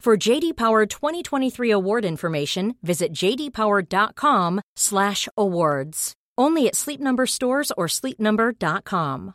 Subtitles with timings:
[0.00, 6.12] For JD Power 2023 award information, visit jdpower.com/awards.
[6.38, 9.34] Only at Sleep Number stores or sleepnumber.com.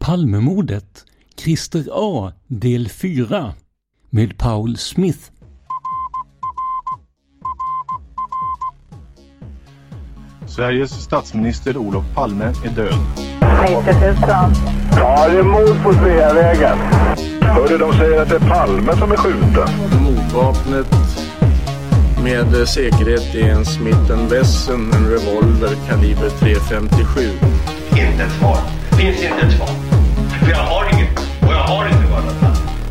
[0.00, 1.04] Palmemordet,
[1.36, 3.54] Christer A, del 4
[4.10, 5.30] med Paul Smith.
[10.46, 12.94] Sveriges statsminister Olof Palme är död.
[13.68, 13.84] 90 000.
[14.96, 16.78] Ja, det är mord på Sveavägen.
[17.54, 19.68] Hörde de säger att det är Palme som är skjuten.
[20.04, 20.86] Mordvapnet
[22.22, 27.30] med säkerhet är en Smith Wesson, en revolver kaliber .357.
[27.90, 28.58] Inte ett svar.
[28.98, 29.68] Finns inte ett svar.
[30.44, 31.18] För jag har inget.
[31.18, 32.24] Och jag har inte varit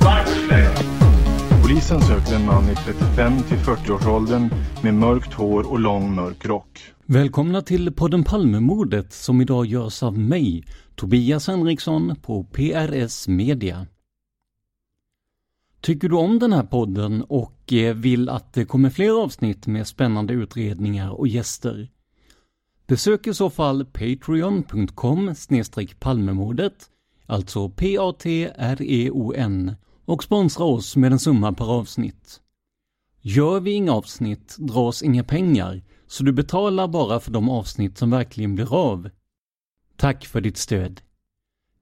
[0.01, 0.73] Varför skulle jag
[1.61, 4.49] Polisen söker en man i 35 till 40-årsåldern
[4.81, 6.79] med mörkt hår och lång mörk rock.
[7.05, 10.63] Välkomna till podden Palmemordet som idag görs av mig,
[10.95, 13.87] Tobias Henriksson på PRS Media.
[15.81, 19.87] Tycker du om den här podden och eh, vill att det kommer fler avsnitt med
[19.87, 21.89] spännande utredningar och gäster?
[22.87, 25.35] Besök i så fall patreon.com
[25.99, 26.89] palmemordet,
[27.25, 28.15] alltså P-A-T-R-E-O-N,
[30.05, 32.41] och sponsra oss med en summa per avsnitt.
[33.21, 38.09] Gör vi inga avsnitt dras inga pengar, så du betalar bara för de avsnitt som
[38.09, 39.09] verkligen blir av.
[39.95, 41.01] Tack för ditt stöd.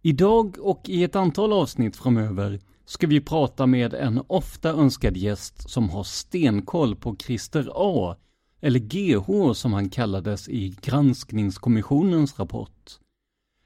[0.02, 5.70] Idag och i ett antal avsnitt framöver ska vi prata med en ofta önskad gäst
[5.70, 8.16] som har stenkoll på Christer A,
[8.62, 12.92] eller GH som han kallades i granskningskommissionens rapport.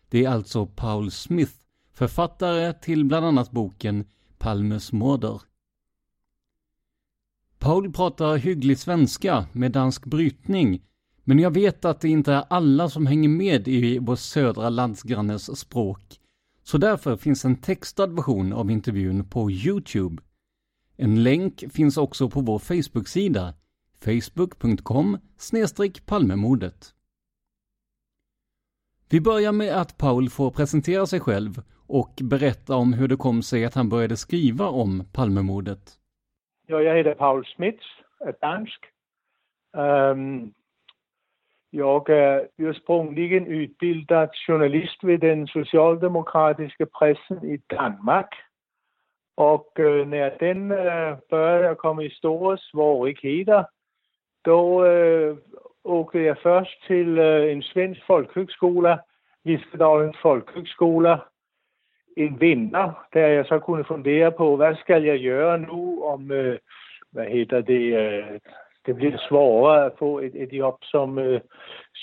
[0.09, 1.53] Det är alltså Paul Smith,
[1.93, 4.05] författare till bland annat boken
[4.37, 5.41] Palmes morder.
[7.59, 10.83] Paul pratar hygglig svenska med dansk brytning,
[11.23, 15.59] men jag vet att det inte är alla som hänger med i vår södra landsgrannes
[15.59, 16.18] språk,
[16.69, 20.21] så därför finns en textad version av intervjun på Youtube.
[20.97, 23.53] En länk finns också på vår Facebook-sida,
[24.05, 25.17] facebook.com
[26.05, 26.93] palmemordet.
[29.09, 33.41] Vi börjar med att Paul får presentera sig själv och berätta om hur det kom
[33.41, 35.99] sig att han började skriva om Palmemordet.
[36.67, 37.85] Ja, jag heter Paul Smits,
[38.19, 38.85] är dansk.
[39.77, 40.53] Um,
[41.71, 48.35] jag är ursprungligen utbildad journalist vid den socialdemokratiske pressen i Danmark.
[49.37, 53.63] Og øh, når den øh, uh, började komma i stora svårigheter,
[54.45, 55.37] då øh,
[55.83, 58.97] åkte jag först till øh, en svensk folkhögskola,
[59.43, 61.19] Viskedalens folkhögskola,
[62.17, 66.57] en vinter, där jag så kunde fundera på, vad skal jag göra nu om, øh,
[67.11, 68.39] vad heter det, øh,
[68.89, 71.41] det bliver svårere at få ett, ett jobb som øh,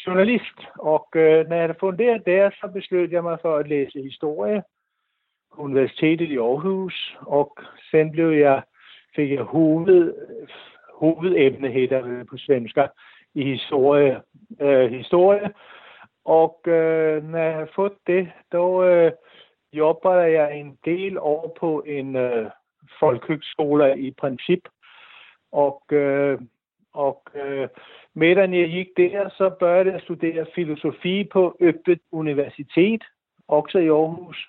[0.06, 0.58] journalist.
[0.78, 4.62] Och øh, när jag hade funderat så besluttede jag mig för att läsa historia
[5.54, 7.16] på universitetet i Aarhus.
[7.20, 7.60] Och
[7.90, 8.62] sen blev jag,
[9.16, 10.14] fick jag huvud,
[11.00, 12.88] huvudämne, heter det på svenska,
[13.34, 14.22] i historia.
[14.60, 15.50] Øh, historia.
[16.24, 19.12] Och øh, när jag hade fått det, då øh,
[19.72, 22.50] jobber jag en del år på en øh,
[23.00, 24.68] folkhögskola i princip.
[25.52, 26.38] Och, øh,
[26.96, 27.68] og øh,
[28.14, 33.04] medan jeg gik der, så började at studere filosofi på Øppet universitet,
[33.48, 34.48] også i Aarhus.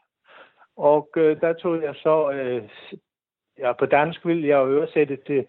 [0.78, 2.64] Og øh, der tog jeg så øh,
[3.60, 5.46] ja, på dansk vil jeg oversætte til,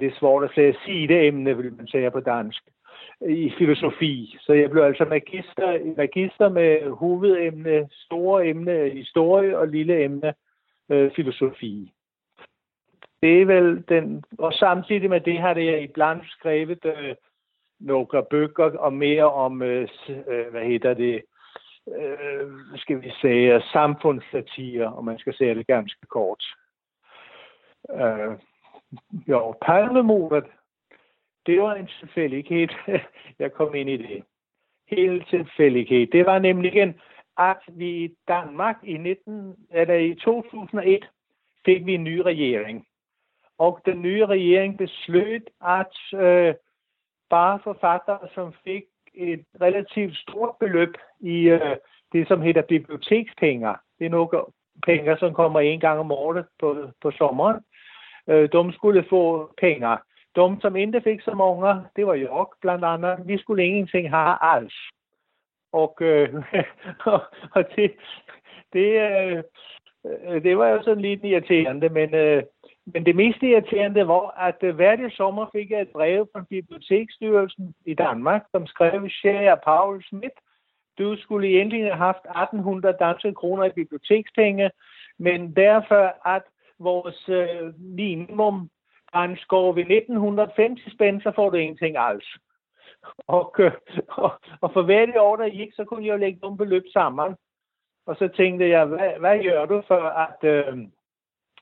[0.00, 2.62] det er svårt at sige sideemne, vil man sige på dansk,
[3.20, 4.36] i filosofi.
[4.40, 10.34] Så jeg blev altså magister, magister med hovedemne, store emne historie og lille emne
[10.90, 11.92] øh, filosofi.
[13.22, 17.14] Det er vel den, og samtidig med det har jeg iblandt skrevet øh,
[17.80, 21.22] nogle bøger og mere om, øh, øh hvad hedder det,
[21.96, 26.44] øh, skal vi sige, samfundsstatire, om man skal sige det ganske kort.
[27.90, 28.38] Øh,
[29.28, 30.44] jo, palmemordet,
[31.46, 32.68] det var en tilfældighed,
[33.38, 34.24] jeg kom ind i det.
[34.90, 36.06] Helt tilfældighed.
[36.06, 36.94] Det var nemlig,
[37.38, 41.08] at vi i Danmark i, 19, eller i 2001
[41.64, 42.86] fik vi en ny regering.
[43.58, 46.54] Og den nye regering beslød, at øh,
[47.30, 51.76] bare forfattere, som fik et relativt stort beløb i øh,
[52.12, 53.74] det, som hedder bibliotekspenge.
[53.98, 54.28] Det er nogle
[54.86, 57.60] penge, som kommer en gang om året på, på sommeren.
[58.28, 59.96] Øh, de skulle få penge.
[60.36, 64.36] De, som ikke fik så mange, det var jo blandt andet, vi skulle ingenting have
[64.40, 64.74] alls.
[65.72, 66.34] Og, øh,
[67.56, 67.92] og det,
[68.72, 69.42] det, øh,
[70.04, 72.42] øh, det var jo sådan lidt irriterende, men øh,
[72.86, 77.74] men det mest irriterende var, at øh, hver sommer fik jeg et brev fra Biblioteksstyrelsen
[77.86, 80.38] i Danmark, som skrev, Sjære Paul Schmidt,
[80.98, 84.70] du skulle egentlig have haft 1800 danske kroner i bibliotekspenge,
[85.18, 86.42] men derfor at
[86.78, 88.70] vores øh, minimum
[89.48, 92.26] går ved 1950 spænd, så får du ingenting alls.
[93.26, 93.72] Og, øh,
[94.08, 94.30] og,
[94.60, 97.36] og for hver år, der gik, så kunne jeg jo lægge nogle beløb sammen.
[98.06, 100.44] Og så tænkte jeg, hvad, hvad gør du for at...
[100.44, 100.78] Øh,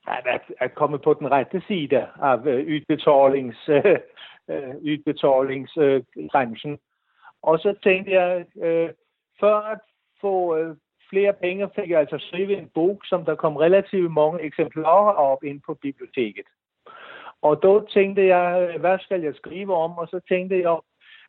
[0.06, 3.74] at, at, at komme på den rette side af øh, udbetalings, uh,
[4.82, 6.70] udbetalingsgrænsen.
[6.70, 6.78] Øh, øh
[7.42, 8.90] og så tænkte jeg, øh,
[9.40, 9.78] for at
[10.20, 10.76] få øh,
[11.10, 15.44] flere penge, fik jeg altså skrive en bog, som der kom relativt mange eksemplarer op
[15.44, 16.46] ind på biblioteket.
[17.42, 19.98] Og då tænkte jeg, øh, hvad skal jeg skrive om?
[19.98, 20.78] Og så tænkte jeg,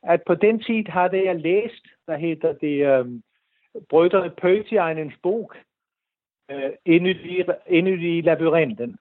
[0.04, 3.06] at på den tid havde jeg læst, hvad hedder det, øh,
[3.89, 5.51] Brødrene Pøtianens bog,
[6.51, 6.71] øh,
[7.68, 8.97] inde i labyrinten.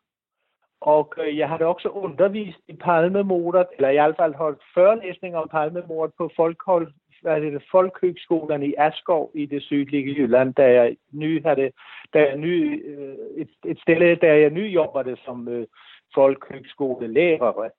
[0.80, 5.48] Og øh, jeg har også undervist i palmemordet, eller i hvert fald holdt førlæsning om
[5.48, 6.92] palmemordet på Folkhold,
[7.22, 11.72] hvad det, Folkhøgskolen i Askov i det sydlige Jylland, da jeg ny havde,
[12.14, 15.66] da jeg ny, øh, et, et sted, der jeg ny jobbede som øh,
[16.14, 17.70] folkhøgskolelærer.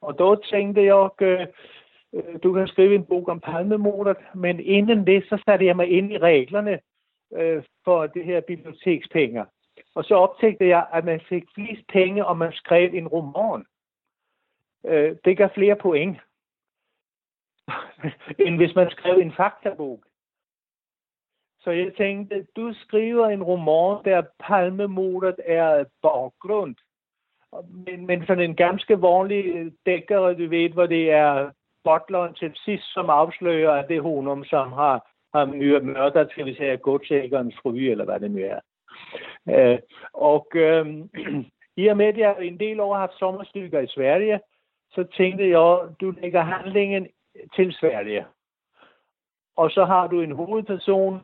[0.00, 1.46] Og da tænkte jeg, øh,
[2.14, 5.88] øh, du kan skrive en bog om palmemordet, men inden det, så satte jeg mig
[5.88, 6.78] ind i reglerne
[7.32, 9.44] øh, for det her bibliotekspenge.
[9.94, 13.64] Og så optægte jeg, at man fik flest penge, om man skrev en roman.
[14.84, 16.18] Øh, det gav flere point,
[18.46, 20.02] end hvis man skrev en faktabog.
[21.60, 26.76] Så jeg tænkte, du skriver en roman, der palmemodet er baggrund.
[27.68, 31.50] Men, men sådan en ganske vanlig dækker, du ved, hvor det er
[31.84, 36.54] butleren til sidst, som afslører, at det er Honum, som har har mørder, skal vi
[36.54, 38.60] sige, godsækkerens fru eller hvad det nu er.
[39.48, 39.78] Eh,
[40.12, 40.86] og øh,
[41.82, 44.40] i og med, at jeg en del år har haft sommerstykker i Sverige,
[44.90, 47.06] så tænkte jeg, du lægger handlingen
[47.56, 48.26] til Sverige.
[49.56, 51.20] Og så har du en hovedperson,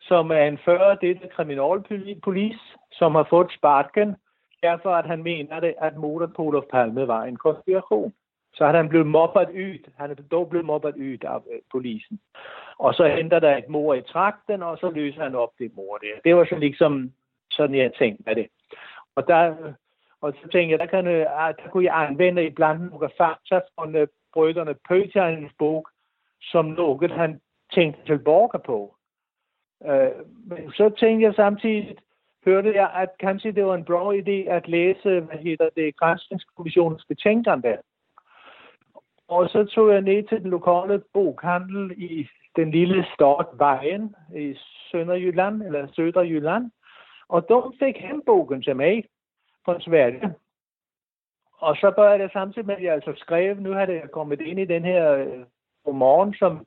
[0.00, 2.60] som er en fører det kriminalpolis,
[2.92, 4.16] som har fået sparken,
[4.62, 8.14] derfor at han mener det, at Motorpol Palme var en konspiration.
[8.54, 9.90] Så er han blevet mobbet ud.
[9.96, 12.20] Han er dog blevet mobbet ud af øh, polisen.
[12.78, 15.98] Og så henter der et mor i trakten, og så løser han op det mor
[15.98, 16.20] der.
[16.24, 17.12] Det var så ligesom
[17.50, 18.46] sådan, jeg tænkte med det.
[19.14, 19.72] Og der, øh,
[20.20, 23.56] og så tænkte jeg, der, kan, øh, ah, der kunne jeg anvende iblandt nogle fakta
[23.56, 25.86] fra brødrene Pøtjernes bog,
[26.40, 27.40] som noget, han
[27.74, 28.94] tænkte tilbage på.
[29.86, 30.10] Øh,
[30.44, 31.96] men så tænkte jeg samtidig,
[32.44, 37.04] hørte jeg, at kanskje det var en bra idé at læse, hvad hedder det, Grænsningskommissionens
[37.08, 37.78] betænkende.
[39.28, 44.56] Og så tog jeg ned til den lokale boghandel i den lille stad Vejen i
[44.90, 46.70] Sønderjylland, eller Søderjylland.
[47.28, 49.04] Og de fik bogen til mig
[49.64, 50.34] fra Sverige.
[51.58, 54.60] Og så började jeg samtidig med, at jeg altså skrev, nu havde jeg kommet ind
[54.60, 55.44] i den her øh,
[55.86, 56.66] roman, som,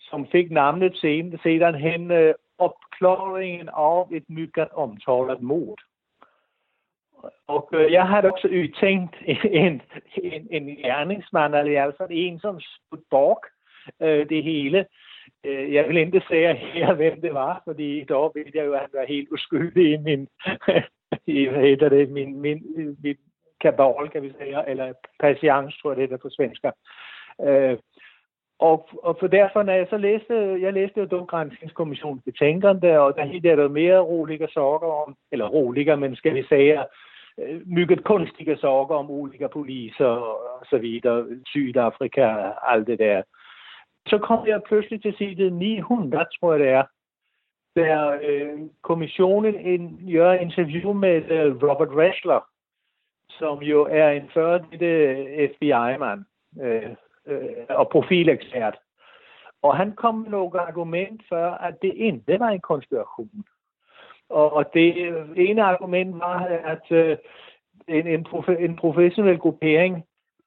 [0.00, 5.78] som fik navnet senere hen øh, opklaringen af et mycket omtalet mord.
[7.46, 9.16] Og øh, jeg har også tænkt
[9.64, 9.82] en,
[10.22, 13.36] en, en gerningsmand, eller altså en, som stod bag
[14.00, 14.86] øh, det hele.
[15.44, 18.80] Øh, jeg vil ikke sige her, hvem det var, fordi dog ved jeg jo, at
[18.80, 20.28] han var helt uskyldig i min,
[21.36, 22.62] i, hvad hedder det, min, min,
[23.02, 23.16] min
[23.60, 26.64] kabal, kan vi sige, eller patience, tror jeg det er på svensk.
[27.40, 27.78] Øh,
[28.58, 31.28] og, og for derfor, når jeg så læste, jeg læste jo dog
[32.24, 36.42] betænkerne, og der helt er der mere rolige sorger om, eller rolige, men skal vi
[36.42, 36.78] sige,
[37.38, 40.06] Øh, mycket konstiga saker om olika poliser
[40.60, 42.26] och så vidare, Sydafrika,
[42.62, 43.22] allt det där.
[44.10, 46.86] Så kom jag plötsligt till sidan 900, tror jag det är,
[47.76, 52.40] där øh, kommissionen in, gør interview med øh, Robert Ressler,
[53.28, 56.24] som jo er en førte FBI-mand
[56.62, 56.90] øh, eh,
[57.26, 58.78] øh, og profilekspert.
[59.62, 63.44] Og han kom med nogle argument for, at det ikke var en konspiration.
[64.32, 64.88] Og, og det
[65.36, 67.16] ene argument var, at øh,
[67.88, 70.04] en, en, profe, en professionel gruppering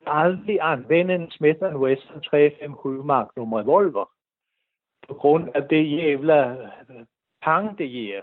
[0.08, 4.10] aldrig anvende en Smith Wesson 357 Magnum revolver
[5.08, 7.06] på grund af det jævla øh,
[7.42, 8.22] pang, det giver.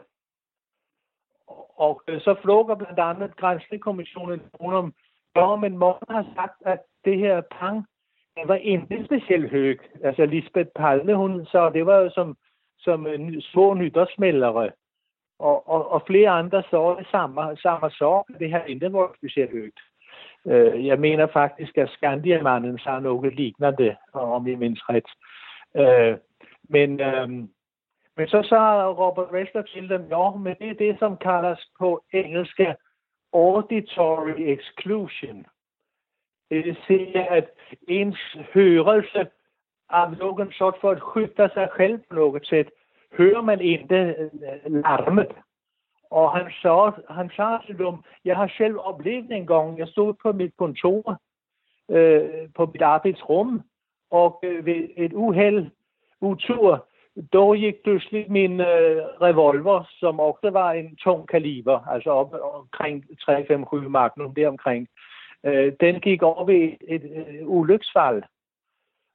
[1.76, 4.94] Og øh, så flukker blandt andet Grænslekommissionen om,
[5.36, 7.86] ja, man många har sagt, at det her pang,
[8.36, 9.80] det var ikke specielt højt.
[10.04, 12.36] Altså Lisbeth Palme, hun så det var jo som,
[12.78, 13.06] som
[13.40, 14.70] små nytårsmældere.
[15.42, 19.52] Og, og, og flere andre så det samme, samme så, det har ikke var specielt
[19.52, 19.80] højt.
[20.46, 25.10] Øh, jeg mener faktisk, at Skandiamannen sa noget lignende, om jeg minns ret.
[25.76, 26.16] Øh,
[26.68, 27.28] men øh,
[28.16, 32.04] men så sa Robert Ressler til dem, ja, men det er det, som kaldes på
[32.12, 32.74] engelska
[33.32, 35.46] auditory exclusion.
[36.50, 37.50] Det vil sige, at
[37.88, 39.26] ens hørelse
[39.88, 42.68] av nogen sort för att skydda sig själv på något sätt,
[43.12, 44.30] hör man inte øh,
[44.66, 45.32] larmet.
[46.10, 50.14] Och han sa, han sa till dem, jag har själv upplevt en gång, jag stod
[50.14, 51.16] på mitt kontor,
[51.88, 53.62] øh, på mitt arbetsrum,
[54.10, 55.70] och øh, vid ett uheld,
[56.20, 56.86] otur,
[57.32, 63.04] då gik pludselig min øh, revolver, som også var en tung kaliber, altså op omkring
[63.24, 64.88] 357 Magnum, deromkring,
[65.44, 68.22] øh, den gik over ved et, et, et ulyksfald.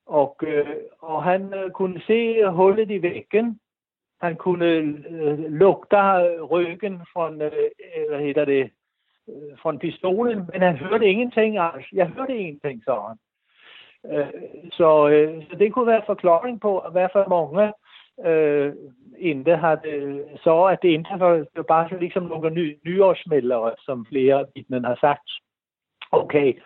[0.06, 3.60] Og, øh, og han øh, kunne se hullet i væggen.
[4.22, 5.98] Han kunne øh, lugte
[6.44, 8.70] ryggen fra, øh, hvad hedder det,
[9.30, 11.58] øh, fra pistolen, men han hørte ingenting.
[11.58, 11.90] Altså.
[11.94, 13.18] Jeg hørte ingenting, så han.
[14.12, 14.28] Øh,
[14.72, 17.74] så, øh, så det kunne være forklaring på, at i hvert fald mange
[18.26, 18.74] øh,
[19.18, 24.06] inte hade, sa att det inte var, det var bara liksom några ny, nyårsmällare som
[24.06, 25.30] flera vittnen har sagt.
[26.12, 26.62] Okej, okay.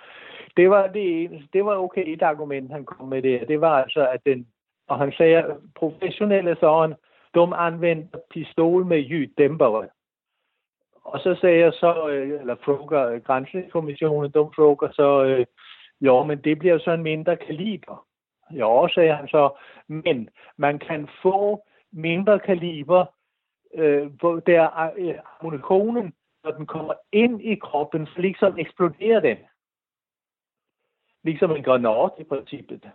[0.58, 3.48] det var, det, det var okej okay, et argument han kom med det.
[3.48, 4.46] Det var alltså att den,
[4.88, 6.96] och han säger professionella sa
[7.36, 9.88] dum anvendt pistol med ljuddämpare.
[11.04, 15.46] Og så sagde jeg så, øh, eller frågar gränskommissionen, de frågar så, øh,
[16.02, 18.08] jo, men det bliver så en mindre kaliber.
[18.54, 19.50] Ja, sagde han så,
[19.88, 23.06] men man kan få mindre kaliber,
[23.74, 29.38] øh, hvor der øh, ammunitionen, når den kommer ind i kroppen, så ligesom eksploderer den.
[31.24, 32.90] Ligesom en granat i princippet.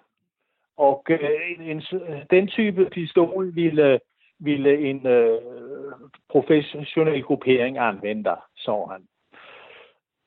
[0.76, 1.82] Og øh, en, en,
[2.30, 4.00] den type pistol ville,
[4.38, 5.38] ville en øh,
[6.28, 9.02] professionel gruppering anvende, så han.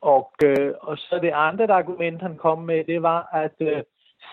[0.02, 3.84] Og, øh, og så det andet argument, han kom med, det var, at øh,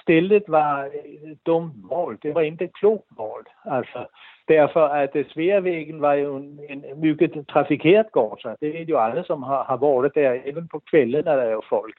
[0.02, 2.18] stillet var et dumt mål.
[2.23, 3.47] Det var ikke et klogt mål.
[3.64, 4.06] Altså,
[4.49, 8.56] derfor at øh, Sværvæggen var jo en, en mycket trafikerad gata.
[8.61, 11.62] Det er jo alle, som har, har været der, even på kvælden er der jo
[11.68, 11.97] folk.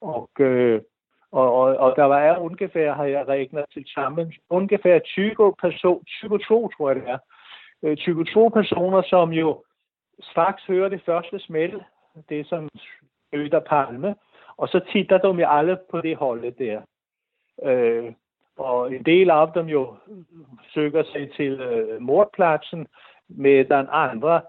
[0.00, 0.80] Og øh,
[1.32, 6.90] og, og, og der var ungefär, har jag räknat tillsammans, ungefär 20 personer, 22 tror
[6.90, 7.20] jag det
[7.82, 9.54] øh, är, 22 personer som ju
[10.36, 11.80] hører hörde första smæld,
[12.28, 12.68] det som
[13.32, 14.14] öder Palme,
[14.56, 16.82] och så titter de jo alla på det holdet där.
[17.62, 18.12] Øh,
[18.58, 19.96] og en del af dem jo
[20.74, 22.86] søger sig til øh, mordpladsen,
[23.28, 24.40] med den andre,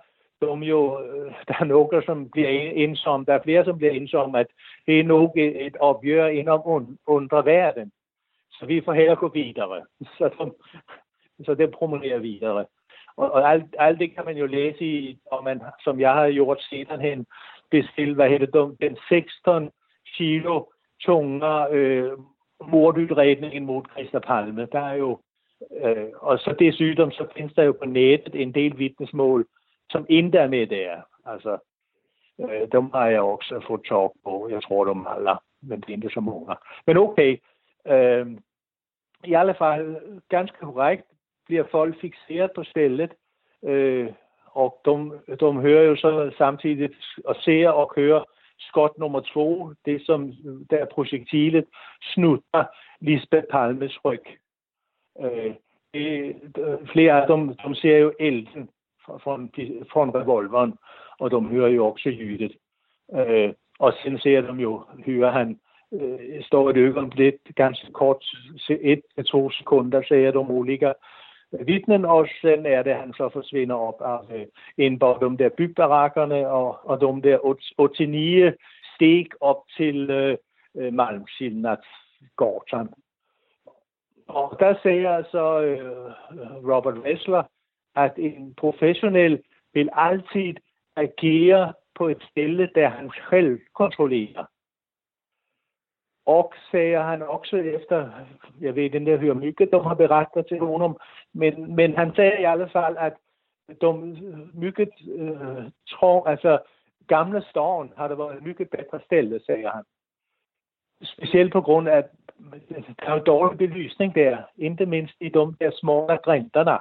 [0.44, 4.36] som jo, øh, der er nogle, som bliver ensom, der er flere, som bliver ensom,
[4.36, 4.48] at
[4.88, 7.92] det er nok et, opgør inden under verden.
[8.52, 9.82] Så vi får hellere gå videre.
[10.18, 10.52] Så, de,
[11.46, 12.66] så det promoverer videre.
[13.18, 16.32] Og, og alt, alt det kan man jo læse i, og man, som jeg har
[16.32, 17.26] gjort sidenhen,
[17.72, 19.70] bestilt, hvad hedder det, den 16
[20.18, 20.64] kilo
[21.06, 22.12] tunge øh,
[22.68, 24.68] mordudredningen mod Christa Palme.
[24.72, 25.20] Der er jo,
[25.84, 29.48] øh, og så det sygdom, så findes der jo på nettet en del vidnesmål,
[29.92, 31.02] som ikke er med der.
[31.26, 31.58] Altså,
[32.40, 34.50] øh, dem har jeg også fået tag på.
[34.50, 36.56] Jeg tror, de alla, men det er ikke så mange.
[36.88, 37.38] Men okay,
[37.88, 38.28] øh,
[39.24, 41.04] i alle fald ganske korrekt
[41.46, 43.14] bliver folk fixeret på stedet,
[43.64, 44.10] øh,
[44.46, 44.92] og de,
[45.40, 46.90] de hører jo så samtidig
[47.26, 48.24] og ser og hører
[48.60, 50.34] skot nummer to, det som
[50.70, 51.66] der projektilet
[52.14, 52.64] snutter
[53.00, 54.24] Lisbeth Palmes ryg.
[55.22, 55.56] Øh,
[55.94, 56.36] det,
[56.92, 58.70] flere af dem, de ser jo elden
[59.24, 59.50] från,
[59.92, 60.74] från revolveren,
[61.20, 62.52] og de hører jo også lydet.
[63.16, 65.60] Øh, og sen ser de jo, hører han,
[65.94, 68.26] øh, står et øjeblik, ganske kort,
[68.70, 70.94] et til to sekunder, ser de olika
[71.52, 74.46] vittnen och sen är det han så försvinner upp av øh,
[75.20, 77.40] de där byggbarackerne och, och de där
[77.80, 78.54] 89
[78.96, 80.38] steg upp till äh, øh,
[80.76, 82.90] øh, Malmskillnadsgatan.
[84.28, 86.12] Och där säger alltså äh, øh,
[86.64, 87.44] Robert Wessler
[87.96, 89.44] at en professionel
[89.74, 90.54] vil altid
[90.96, 94.46] agere på et sted, der han selv kontrollerer.
[96.26, 98.10] Og sagde han også efter,
[98.62, 100.98] jeg ved den der hører mygge, de har berättat till honom,
[101.34, 103.14] men, men han sagde i alle fald, at
[103.82, 103.94] de
[104.54, 106.60] mygge øh, tror, altså,
[107.08, 109.84] gamle gamla har det været mygge bedre sted, sagde han.
[111.04, 112.10] Specielt på grund af, at
[113.00, 116.78] der er dårlig belysning der, ikke mindst i de der små grænterne.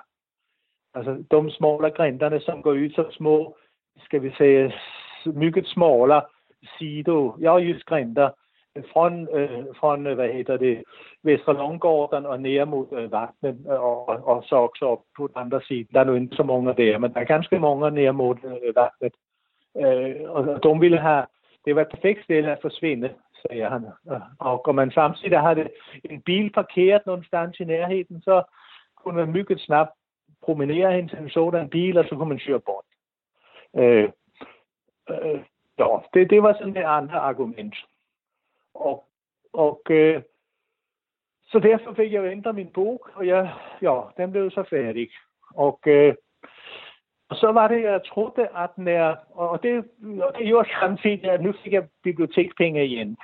[0.94, 3.56] Alltså de smala grindarna som går ut som små,
[4.04, 4.73] ska vi säga,
[5.25, 6.26] mycket smala
[6.78, 8.32] sido, ja just grindar,
[8.92, 10.85] från, øh, från øh, hvad hedder det,
[11.23, 15.37] Västra Långgården och ner mot øh, vattnet och, øh, och så också upp på den
[15.37, 15.88] andra sidan.
[15.92, 18.75] Det är nog inte så många där, men det är ganska många ner mot øh,
[18.76, 19.12] vattnet.
[19.76, 21.26] Øh, och de ville ha,
[21.64, 23.09] det var ett perfekt ställe att försvinna,
[23.42, 23.87] säger han.
[24.38, 25.68] Och om man samtidigt hade
[26.02, 28.44] en bil parkerat någonstans i närheten så
[29.04, 30.00] kunde man mycket snabbt
[30.42, 32.85] promenere hen til en sådan bil og så kunne man køre bort.
[33.76, 34.09] Øh,
[35.11, 35.40] øh,
[35.78, 37.76] ja, det, det var sådan et andet argument.
[38.75, 39.04] Og,
[39.52, 40.23] og øh,
[41.44, 45.11] så derfor fik jeg ændret min bog, og jeg, ja, den blev så færdig.
[45.54, 46.14] Og, øh,
[47.30, 49.85] og så var det, jeg trodde at når, og det,
[50.23, 53.16] og det gjorde samtidig, at nu fik jeg bibliotekspenge igen.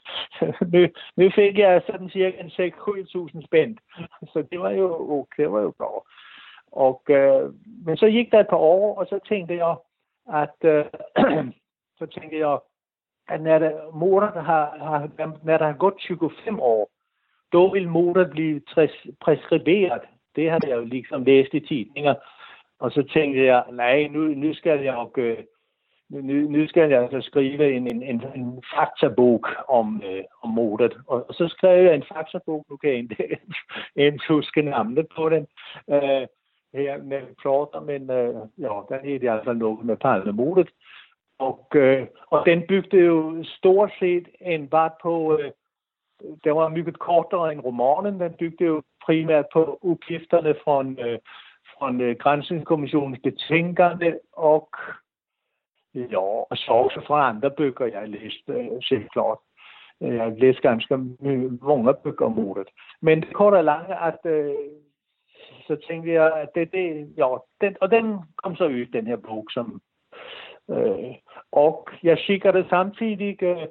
[0.72, 3.80] nu, nu fik jeg sådan cirka 6-7.000 spændt.
[4.32, 6.04] Så det var jo okay, det var jo godt.
[6.72, 7.52] Og, øh,
[7.86, 9.76] men så gick det et par år og så tænkte jeg,
[10.32, 10.84] at øh,
[11.98, 12.58] så tænkte jeg,
[13.28, 15.10] at når der, moderen har, har,
[15.44, 16.90] når der har gået 25 år,
[17.52, 18.60] då vil moderen blive
[19.20, 20.02] preskriberet.
[20.36, 22.14] Det havde jeg jo liksom læst i tidninger.
[22.78, 25.38] Og så tænkte jeg, nej, nu, nu ska jag øh,
[26.10, 30.96] nu, nu skal jeg altså skrive en, en, en, en faktabog om, øh, om mordet.
[31.06, 35.46] Og, og så skrev jeg en faktabog, nu kan jeg inte huske navnet på den,
[35.90, 36.26] Øh,
[36.72, 39.84] här när vi pratar, men øh, ja, altså øh, den heter i alla fall något
[39.84, 40.68] med Palmemordet.
[41.38, 41.76] Och,
[42.26, 45.50] och den byggde ju stort sett enbart på, øh,
[46.44, 50.98] den var mycket kortare än romanen, den byggde ju primärt på uppgifterna från,
[51.78, 54.76] från øh, øh granskningskommissionens betänkande och
[55.92, 59.38] ja, och så också från andra böcker jag läste, självklart.
[59.98, 60.96] Jag har läst ganska
[61.60, 62.66] många böcker om mordet.
[63.00, 64.26] Men det korta långa att
[65.66, 69.16] så tænkte jeg, at det, det jo, den, og den kom så ud, den her
[69.16, 69.80] bog, som
[70.70, 71.14] Øh,
[71.52, 73.66] og jeg skikkede samtidig, øh,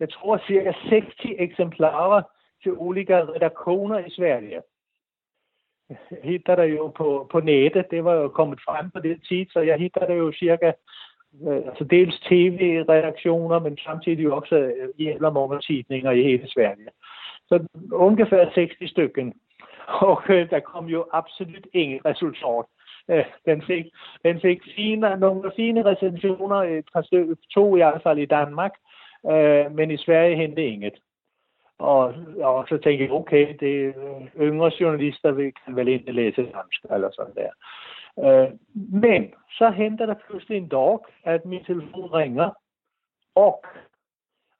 [0.00, 1.04] jeg tror cirka 60
[1.38, 2.22] eksemplarer
[2.62, 4.62] til olika redaktioner i Sverige.
[6.22, 9.60] Hitter det ju på, på nettet, det var jo kommet fram på det tid, så
[9.60, 10.72] jag hittade ju cirka
[11.46, 16.90] øh, altså dels tv-redaktioner men samtidigt också øh, i många tidninger i hela Sverige.
[17.48, 18.72] Så ungefär 60
[20.08, 22.66] og øh, der kom jo absolut ingen resultat.
[23.10, 23.84] Øh, den fik,
[24.24, 28.26] den fik fine, nogle fine recensioner, øh, et par stykker, to i hvert fald i
[28.26, 28.72] Danmark,
[29.30, 30.94] øh, men i Sverige hentede inget.
[31.78, 36.42] Og, og så tænkte jeg, okay, det øh, yngre journalister vil, kan vel ikke læse
[36.42, 37.52] dansk, eller sådan der.
[38.24, 38.50] Øh,
[39.02, 42.50] men så henter der pludselig en dag, at min telefon ringer,
[43.34, 43.64] og,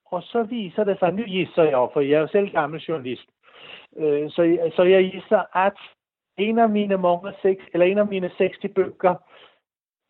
[0.06, 3.28] og så viser det sig, nu gisser jeg, for jeg er jo selv gammel journalist,
[3.96, 5.78] øh, så, så jeg gisser, at
[6.36, 9.14] en af mine mange seks, eller en af mine 60 bøger,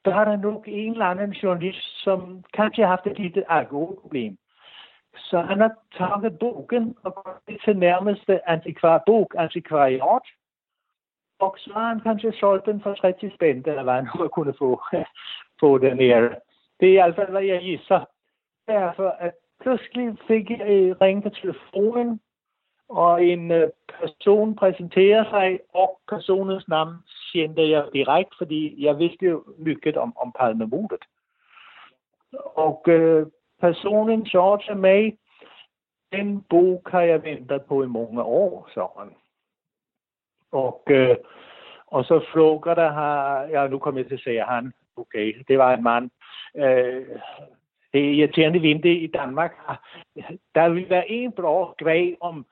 [0.04, 4.36] der har der nok en eller anden journalist, som kanskje har haft et lille alkoholproblem.
[5.16, 10.26] Så han har taget bogen og gået til nærmeste antikvar, bog, antikvariat,
[11.40, 14.54] og så har han kanskje solgt den for 30 spændt, eller hvad han nu kunne
[14.58, 14.80] få,
[15.60, 16.34] få den her.
[16.80, 18.04] Det er i hvert fald, hvad jeg gisser.
[18.68, 22.20] Derfor, at pludselig fik jeg øh, ringe på telefonen,
[22.92, 26.94] og en øh, person præsenterer sig, og personens navn
[27.32, 31.04] kendte jag direkt, fordi jag visste jo mycket om, om Palmemordet.
[32.54, 33.26] Och øh,
[33.60, 35.18] personen sa till mig,
[36.12, 39.10] den bok har jeg väntat på i många år, øh, så han.
[40.52, 41.16] Och, øh,
[41.86, 45.72] och så frågade har ja nu kommer jag till säga han, okej, okay, det var
[45.72, 46.10] en man.
[46.54, 47.06] Øh,
[47.92, 49.52] det är irriterande i Danmark.
[50.54, 52.46] Der vil være en bra grej om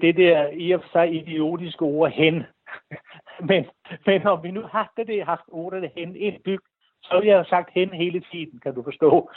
[0.00, 2.42] det der i og for sig idiotiske ord hen.
[3.50, 3.66] men,
[4.06, 6.70] men om vi nu havde det, haft ordet hen indbygget,
[7.02, 9.30] så ville jeg have sagt hen hele tiden, kan du forstå.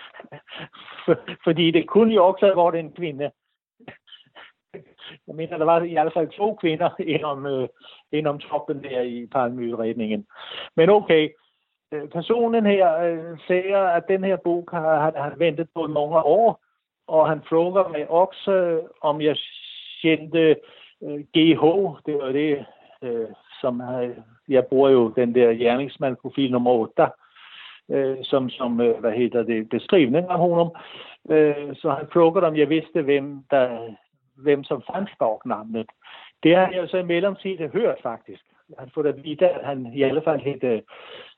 [1.45, 3.31] Fordi det kunne jo også have været en kvinde.
[5.27, 7.67] Jeg mener, der var i hvert fald to kvinder inden, øh,
[8.11, 10.27] ind om toppen der i Palmeudredningen.
[10.75, 11.29] Men okay,
[11.91, 16.61] øh, personen her øh, siger, at den her bog har han, ventet på mange år,
[17.07, 19.37] og han frågar mig også, om jeg
[19.97, 20.55] patiente
[21.03, 21.63] øh, GH,
[22.05, 22.65] det var det,
[23.01, 23.27] øh,
[23.61, 27.07] som øh, jeg bruger jo den der gerningsmandprofil nummer 8,
[27.91, 30.71] øh, som, som øh, hvad hedder det, beskrivning af honom.
[31.29, 33.95] Øh, så han frågade, om jeg vidste, hvem, der,
[34.35, 35.89] hvem som fandt bag navnet.
[36.43, 38.43] Det har jeg så i mellemtiden hørt faktisk.
[38.79, 40.81] Han får det videre, at han i alle fald hed, øh,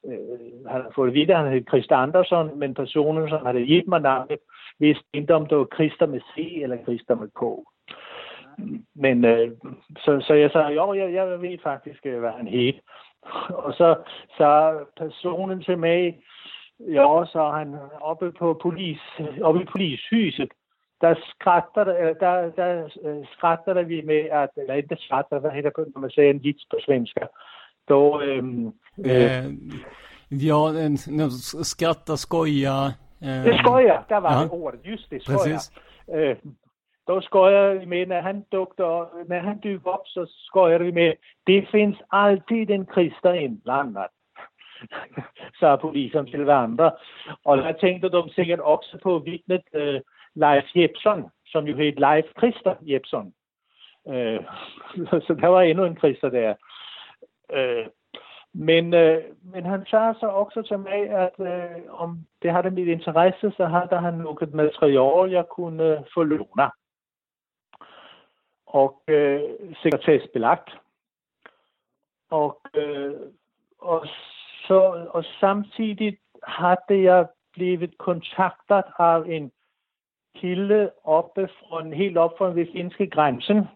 [0.05, 3.87] øh han får det videre, at han hed Christa Andersson, men personen, som havde givet
[3.87, 4.39] mig navnet,
[4.79, 7.41] vidste ikke, om det var Christa med C eller Christa med K.
[8.95, 9.51] Men øh,
[9.97, 12.73] så, så jeg sagde, jo, jeg, jeg ved faktisk, øh, hvad han hed.
[13.49, 13.95] Og så
[14.37, 16.17] så personen til mig,
[16.79, 18.99] ja, så han oppe på polis,
[19.41, 20.49] oppe i polishuset,
[21.01, 25.95] der skrattade, der, der øh, skrattade vi med att, eller inte skrattade, vad heter det
[25.95, 27.27] när man säger en vits på svenska?
[27.87, 28.21] Då...
[28.21, 28.73] Ähm,
[29.05, 29.45] eh,
[30.29, 30.73] ja,
[31.63, 32.93] skratta, skoja.
[33.21, 34.41] Eh, det skoja, där var ja.
[34.43, 35.59] det ordet, just det, skoja.
[36.07, 36.37] Eh,
[37.09, 41.15] då skojar vi med, när han, dukter, när han dyker upp så skojar vi med,
[41.43, 44.09] det finns alltid en kristen inblandad.
[45.59, 46.93] sa polisen till varandra.
[47.43, 50.01] Och jag tänkte de säkert också på vittnet eh,
[50.35, 53.31] Leif Jepson, som ju heter Leif Christer Jepson.
[54.09, 54.41] Eh,
[55.27, 56.55] så der var endnu en krister der.
[57.53, 57.87] Eh,
[58.53, 62.71] men, øh, men han sagde så også til mig, at øh, eh, om det havde
[62.71, 66.69] mit interesse, så havde han noget materiale, jeg kunne få låne.
[68.69, 69.41] Og øh,
[69.83, 70.69] sekretærsbelagt.
[72.29, 73.13] Og, øh,
[73.79, 74.05] og,
[74.67, 79.51] så, og samtidig havde jeg blevet kontaktet af en
[80.35, 83.67] kilde oppe fra, helt op fra den finske grænsen.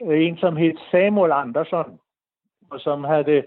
[0.00, 2.00] En, som hed Samuel Andersson,
[2.70, 3.44] og som havde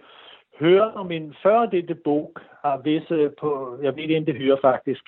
[0.59, 4.57] hørt om en før dette bog af visse øh, på, jeg ved ikke, det hører
[4.61, 5.03] faktisk,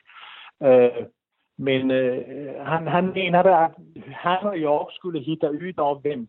[0.63, 1.05] øh,
[1.61, 3.71] men øh, han, han mener, at
[4.05, 6.27] han og jeg skulle hitte ud af, hvem,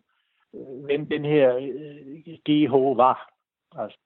[0.85, 3.33] hvem den her øh, GH var.
[3.77, 3.97] Altså,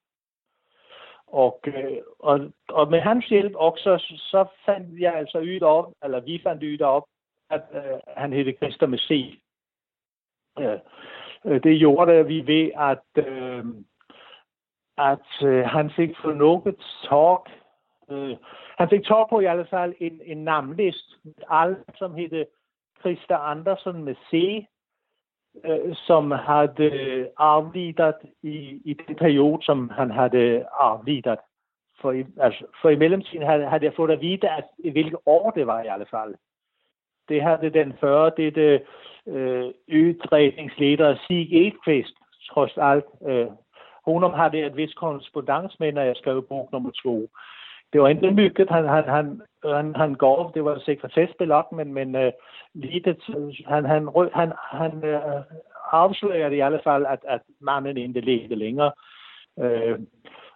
[1.26, 6.20] og, øh, og, og med hans hjælp også, så fandt jeg altså ud op, eller
[6.20, 7.04] vi fandt ud op,
[7.50, 9.40] at øh, han hedder Christer med C.
[10.58, 13.64] Øh, det gjorde vi ved, at, øh,
[14.98, 17.57] at øh, han fik for noget talk.
[18.10, 18.36] Øh,
[18.78, 21.16] han fik tog på i alle fald en, en namnlist.
[21.50, 22.44] alle som hed
[23.00, 24.64] Christer Andersen med C,
[25.64, 31.38] øh, som havde øh, aflidet i, i den periode, som han havde aflidet.
[32.00, 35.50] For i, altså, for i mellemtiden havde, havde jeg fået at vide, at hvilke år
[35.50, 36.34] det var i alle fald.
[37.28, 38.82] Det havde den før, det det
[39.26, 42.14] øh, udredningsleder Sig Edqvist,
[42.50, 43.04] trods alt.
[43.26, 43.46] Øh,
[44.04, 47.28] Honom havde et vis korrespondens med, når jeg skrev bog nummer to.
[47.92, 52.16] Det var ikke mycket han, han, han, han, han gav, det var sekretessbelagt, men, men
[52.16, 52.32] øh, uh,
[52.74, 53.16] lite,
[53.66, 55.42] han, han, han, han uh,
[55.92, 58.92] afslørede i alle fald, at, at manden ikke levede længere.
[59.56, 59.98] Uh,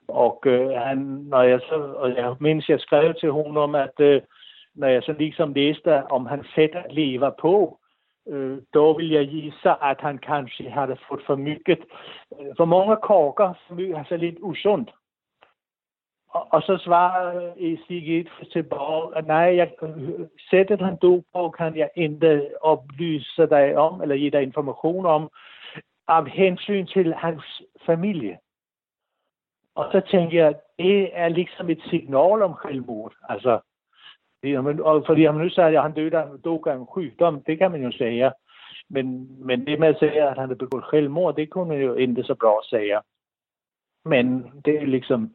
[0.08, 4.00] og uh, han, når jeg så, og jeg mindes, jeg skrev til hun om, at
[4.00, 4.20] uh,
[4.74, 7.78] når jeg så ligesom læste, om han sæt at leve på,
[8.26, 11.78] uh, då vil jeg gisse, at han kanske havde fået for mycket,
[12.30, 14.90] uh, for mange korker, for mycket, altså lidt usundt.
[16.34, 17.52] Og, og så svarer
[17.86, 19.70] Sigrid tilbage, at nej, jeg,
[20.50, 25.30] sættet han dog på, kan jeg ikke oplyse dig om, eller give dig information om,
[26.08, 28.38] af hensyn til hans familie.
[29.74, 33.14] Og så tænker jeg, det er ligesom et signal om selvmord.
[33.28, 33.60] Altså,
[34.84, 37.82] og fordi han nu sagde, at han døde, dog af en sygdom, det kan man
[37.82, 38.32] jo sige.
[38.90, 41.94] Men, men det med at sige, at han havde begået selvmord, det kunne man jo
[41.94, 42.98] ikke så bra sige.
[44.04, 45.34] Men det er liksom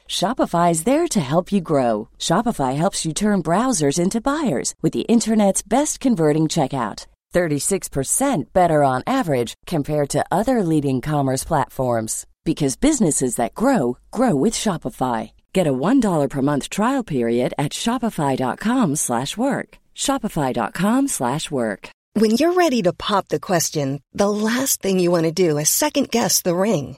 [0.11, 2.09] Shopify is there to help you grow.
[2.19, 7.05] Shopify helps you turn browsers into buyers with the internet's best converting checkout.
[7.33, 14.35] 36% better on average compared to other leading commerce platforms because businesses that grow grow
[14.35, 15.31] with Shopify.
[15.53, 19.69] Get a $1 per month trial period at shopify.com/work.
[19.95, 21.81] shopify.com/work.
[22.19, 25.69] When you're ready to pop the question, the last thing you want to do is
[25.69, 26.97] second guess the ring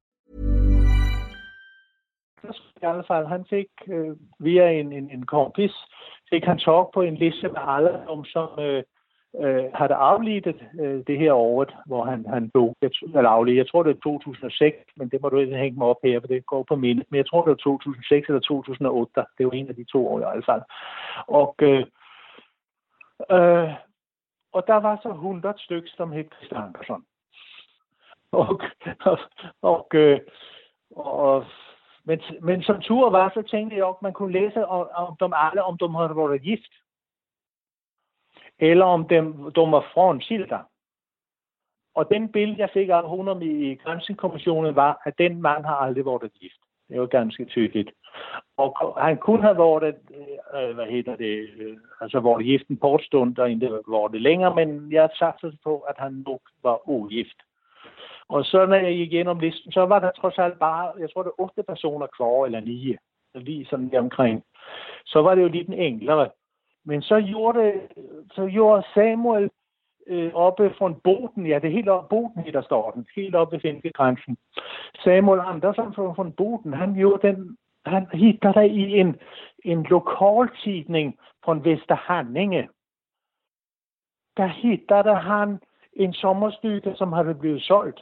[2.81, 5.71] I alle fald, han fik øh, via en, en, en kompis,
[6.29, 8.83] fik han talk på en liste med alle, om som øh,
[9.39, 10.47] øh, havde afledt
[10.81, 12.75] øh, det her år, hvor han, han dog,
[13.15, 16.01] eller afledt, jeg tror det er 2006, men det må du ikke hænge mig op
[16.03, 19.45] her, for det går på minde, men jeg tror det var 2006 eller 2008, det
[19.45, 20.61] var en af de to år i hvert fald.
[21.27, 21.85] Og, øh,
[23.31, 23.69] øh,
[24.53, 27.03] og der var så 100 stykker, som hed Christian Andersson.
[28.31, 28.61] Og,
[29.11, 29.19] og,
[29.61, 30.19] og, øh,
[30.95, 31.45] og
[32.11, 35.15] men, men som tur var, så tænkte jeg også, at man kunne læse om, om
[35.19, 36.73] dem alle, om de havde været gift
[38.61, 40.59] eller om dem, de var skilder.
[41.95, 46.05] Og den billede, jeg fik af honom i grænsekommissionen, var, at den mand har aldrig
[46.05, 46.61] været gift.
[46.89, 47.91] Det var ganske tydeligt.
[48.57, 52.77] Og han kunne have været, øh, øh hvad hedder det, øh, altså været gift en
[52.77, 56.89] kort stund, og ikke været det længere, men jeg satte på, at han nok var
[56.89, 57.37] ugift.
[58.31, 61.23] Og så når jeg gik igennem listen, så var der trods alt bare, jeg tror
[61.23, 62.95] det er otte personer kvar, eller ni,
[63.35, 64.43] lige sådan omkring.
[65.05, 66.29] Så var det jo lidt en enklere.
[66.85, 67.81] Men så gjorde,
[68.35, 69.49] så gjorde Samuel
[70.07, 73.53] øh, oppe fra Boden, ja, det er helt oppe Boden, der står den, helt oppe
[73.53, 74.37] ved finskegrænsen.
[75.03, 79.15] Samuel Andersen fra, Boden, han gjorde den, han hitter der i en,
[79.65, 82.69] en lokaltidning fra Vesterhandinge.
[84.37, 85.59] Der hittade han
[85.93, 88.01] en sommerstykke, som havde blevet solgt.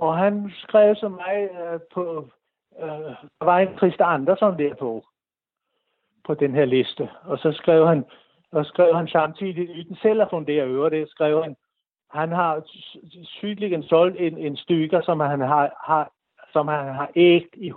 [0.00, 2.28] Og han skrev så mig øh, på,
[2.82, 5.04] øh, der var en Christa Andersson der på
[6.28, 7.08] på den her liste.
[7.22, 8.04] Og så skrev han,
[8.50, 11.56] og skrev han samtidig, uden selv at fundere øver det, skrev han,
[12.10, 12.62] han har
[13.24, 16.12] sygelig solgt en, en stykker, som han har, har,
[16.52, 17.72] som han har ægt i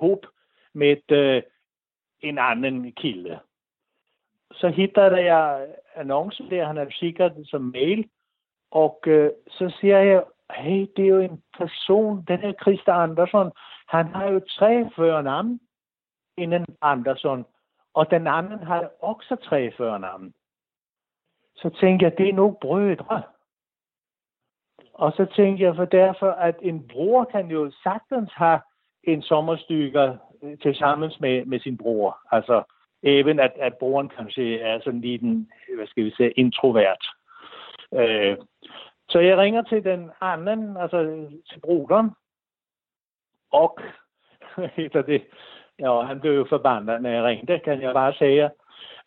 [0.74, 1.42] med et, øh,
[2.22, 3.40] en anden kilde.
[4.52, 8.10] Så hittede jeg annoncen der, han har sikkert som mail,
[8.72, 10.24] og øh, så siger jeg,
[10.56, 13.52] hey, det er jo en person, den her Christa Andersson,
[13.88, 15.60] han har jo tre førnavn
[16.38, 17.46] inden Andersson,
[17.94, 20.34] og den anden har også tre førnavn.
[21.56, 23.24] Så tænkte jeg, det er nok brødre.
[24.94, 28.60] Og så tænkte jeg, for derfor, at en bror kan jo sagtens have
[29.04, 32.18] en sommerstykker øh, til sammen med, med sin bror.
[32.32, 32.64] Altså,
[33.04, 37.06] even at, at broren kanskje er sådan lige den, hvad skal vi sige, introvert.
[37.94, 38.38] Øh,
[39.12, 42.12] så jeg ringer til den anden, altså til broderen,
[43.52, 43.80] og
[44.78, 45.22] heter det,
[45.82, 48.52] Ja, han blev jo förbannad när jag ringde kan jag bara säga.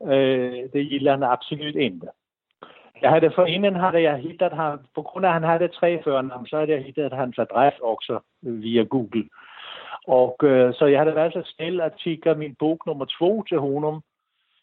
[0.01, 2.11] Eh, øh, det gillar han absolut inte.
[3.01, 6.47] Jag hade för innan hade jag hittat han, på grund av han hade tre förnamn
[6.47, 9.29] så hade jag hittat hans adress också via Google.
[10.07, 13.59] Och øh, så jag hade varit så snäll att skicka min bok nummer två till
[13.59, 14.03] honom.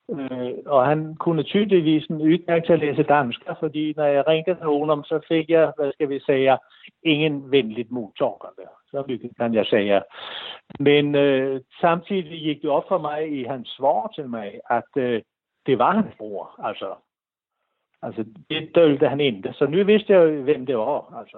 [0.09, 5.03] Eh, og han kunde tydeligvis udmærke till att läsa danska, för när jag ringde honom
[5.03, 6.59] så fick jag, vad ska vi säga,
[7.01, 8.69] ingen vänligt mottagande.
[8.91, 10.03] Så mycket kan jag säga.
[10.79, 15.21] Men øh, samtidig gik det op for mig i hans svar til mig, at øh,
[15.65, 16.55] det var hans bror.
[16.63, 16.95] Altså,
[18.01, 19.53] altså det dølte han ikke.
[19.53, 21.13] Så nu vidste jeg hvem det var.
[21.19, 21.37] Altså,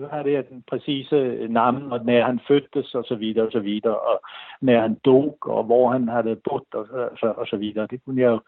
[0.00, 3.52] nu har det den præcise øh, navn, og når han fødtes, og så videre, og
[3.52, 4.20] så videre, og
[4.60, 7.86] når han dog, og hvor han havde boet, og, og, så, og så videre.
[7.90, 8.40] Det kunne jeg jo,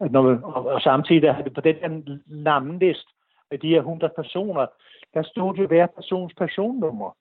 [0.00, 3.08] at når, og, og samtidig havde det på den her navnlist,
[3.50, 4.66] med de her 100 personer,
[5.14, 7.16] der stod jo hver persons personnummer.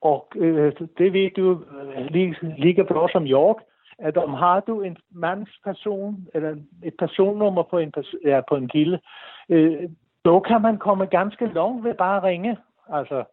[0.00, 3.56] Og øh, det ved du øh, lige, lige bra som York,
[3.98, 7.92] at om har du en mands person, eller et personnummer på en,
[8.24, 9.00] ja, på en kilde,
[9.48, 9.88] øh,
[10.28, 12.58] så kan man komme ganske langt ved bare at ringe.
[12.88, 13.24] Altså,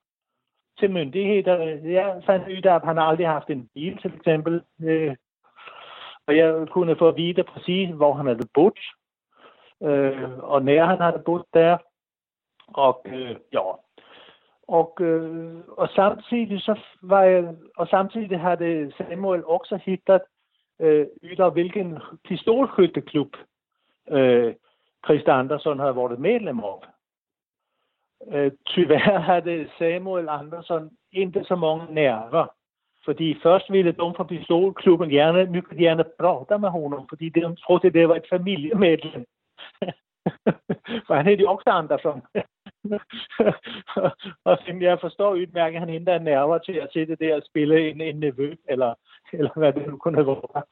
[0.80, 1.58] til myndigheder.
[1.84, 4.62] Jeg fandt ud af, at han aldrig har haft en bil, til eksempel.
[4.84, 5.16] Øh,
[6.28, 8.80] og jeg kunne få at vide præcis, hvor han havde boet.
[9.84, 11.78] Øh, og nær han havde boet der.
[12.68, 13.62] Og øh, ja,
[14.68, 20.22] og, øh, og samtidig så var jeg, og samtidig havde Samuel også hittet
[20.80, 23.38] øh, ytter, hvilken pistolskytteklub
[24.12, 24.54] øh,
[25.06, 26.80] Christa Andersson havde været medlem af.
[28.32, 32.48] Øh, tyvärr havde Samuel Andersson inte så mange nerver.
[33.06, 37.90] Fordi først ville de fra pistolklubben gerne, mycket gerne prata med honom, fordi de trodde,
[37.90, 39.26] det var et familiemedlem.
[41.08, 42.22] For han hedder også Andersson.
[44.46, 47.90] og jeg forstår udmærket, at han ikke er nerver til at sætte der og spille
[47.90, 48.94] en, en nevø, eller,
[49.34, 50.64] eller hvad det nu kunne være,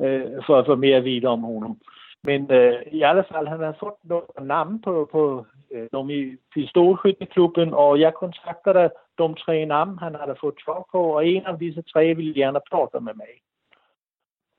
[0.00, 1.78] øh, for at få mere at vide om honom.
[2.24, 6.36] Men øh, i alle fald, han har fået nogle navn på, på øh, dem i
[6.54, 11.58] pistolskytteklubben, og jeg kontaktede de tre navn, han havde fået tråd på, og en af
[11.58, 13.32] disse tre ville gerne prate med mig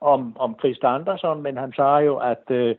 [0.02, 2.76] om, om Christa Andersson, men han sagde jo, at øh,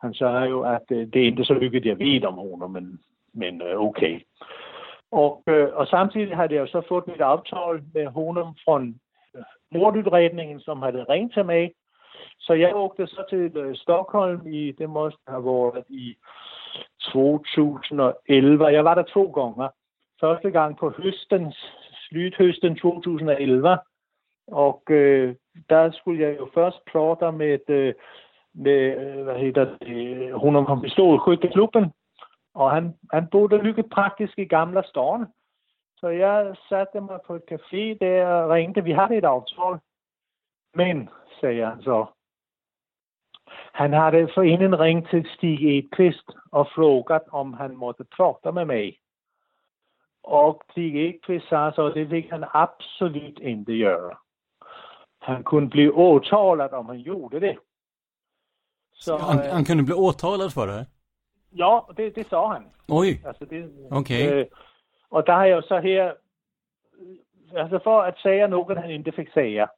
[0.00, 3.00] han sagde jo, at øh, det er ikke så lykkeligt, jeg ved om honom, men,
[3.34, 4.20] men øh, okay.
[5.10, 8.86] Og, øh, og samtidig har jeg jo så fået mit aftale med honom fra
[9.72, 11.72] mordudredningen, som havde ringet til mig,
[12.38, 16.16] så jeg åkte så til øh, Stockholm i, det måste have været i
[17.00, 18.66] 2011.
[18.66, 19.68] Jeg var der to gange.
[20.20, 21.52] Første gang på høsten,
[22.08, 23.78] slythøsten 2011.
[24.46, 25.34] Og øh,
[25.68, 27.94] der skulle jeg jo først prate øh, med, øh,
[28.54, 31.92] med hvad hedder det, hun om pistolskytteklubben.
[32.54, 35.26] Og han, han boede lykket praktisk i Gamla stan.
[35.96, 38.84] Så jeg satte mig på et café der og ringte.
[38.84, 39.78] Vi har et aftale.
[40.74, 41.08] Men,
[41.40, 42.08] sagde han så,
[43.72, 49.00] han hade forinden ringt till Stig Edqvist och frågat om han måtte prata med mig.
[50.22, 54.18] Och Stig Edqvist sa så det fick han absolut inte göra.
[55.18, 57.56] Han kunde bli åtalad om han gjorde det.
[58.92, 60.86] Så, han, han øh, kunde bli åtalad för det?
[61.50, 62.64] Ja, det, det sa han.
[62.88, 63.68] Oj, alltså okej.
[63.90, 64.40] Okay.
[64.40, 64.46] Øh,
[65.08, 66.16] och där har jag så här,
[67.56, 69.70] alltså för att säga något han inte fick säga,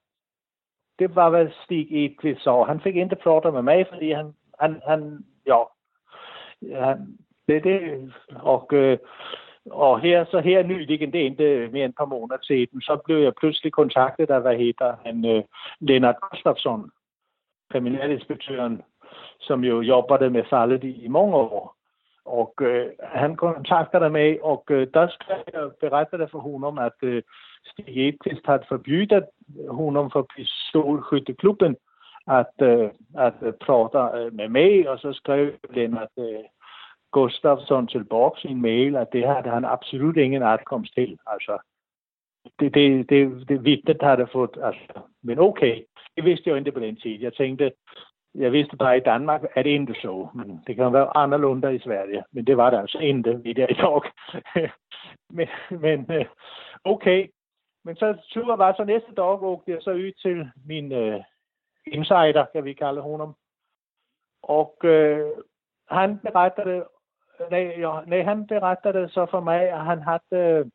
[0.99, 2.63] det var, hvad Stig Edqvist sa.
[2.63, 5.63] Han fik ikke prata med mig, fordi han, han, han ja,
[6.85, 8.99] han, det det, og, øh,
[9.71, 13.19] og her, så her nyligen, det endte mere end et par måneder siden, så blev
[13.19, 15.45] jeg pludselig kontaktet af, hvad hedder han, øh,
[15.81, 16.91] Lennart Gustafsson,
[17.71, 18.83] kriminalinspektøren,
[19.41, 21.76] som jo jobbede med faldet i, i mange år.
[22.27, 26.99] Og øh, han kontakter dig med, og øh, der skrev jeg berettede for honom, at
[27.03, 27.23] øh,
[27.65, 29.27] Stig Edqvist har forbydet
[29.69, 31.77] honom för pistolskytteklubben
[32.27, 36.45] att, äh, øh, att øh, prata øh, med mig och så skrev Lennart äh,
[37.13, 41.19] Gustafsson tillbaka sin mail att det hade han absolut ingen adkomst till.
[41.27, 41.59] Alltså,
[42.59, 45.85] det, det, det, det vittnet hade fått, alltså, men okej, okay,
[46.17, 47.21] det visste jag inte på den tiden.
[47.21, 47.71] Jag tänkte,
[48.39, 51.85] jag visste at i Danmark är det inte så, men det kan være anderledes i
[51.85, 52.25] Sverige.
[52.31, 54.03] Men det var det alltså inte der det dag.
[55.37, 56.27] men men okej,
[56.85, 57.29] okay.
[57.85, 61.21] Men så tur var så næste dag, åkte jeg så ud til min øh,
[61.87, 63.35] insider, kan vi kalde honom.
[64.43, 65.31] Og øh,
[65.91, 66.85] han berettede,
[67.51, 70.71] nej, ja, nej, han berettede så for mig, at han havde,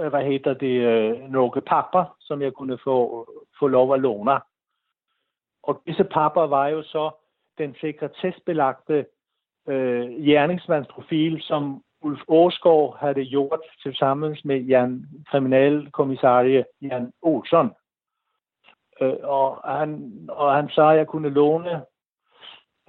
[0.00, 3.26] øh, hvad hedder det, øh, nogle papper, som jeg kunne få,
[3.58, 4.40] få lov at låne.
[5.66, 7.10] Og disse papper var jo så
[7.58, 9.06] den sekretessbelagte
[9.68, 13.60] øh, gerningsmandsprofil, som Ulf Årsgaard havde gjort
[13.98, 17.70] sammen med Jan, kriminalkommissarie Jan Olsson.
[19.00, 21.84] Øh, og, han, og han sagde, at jeg kunne låne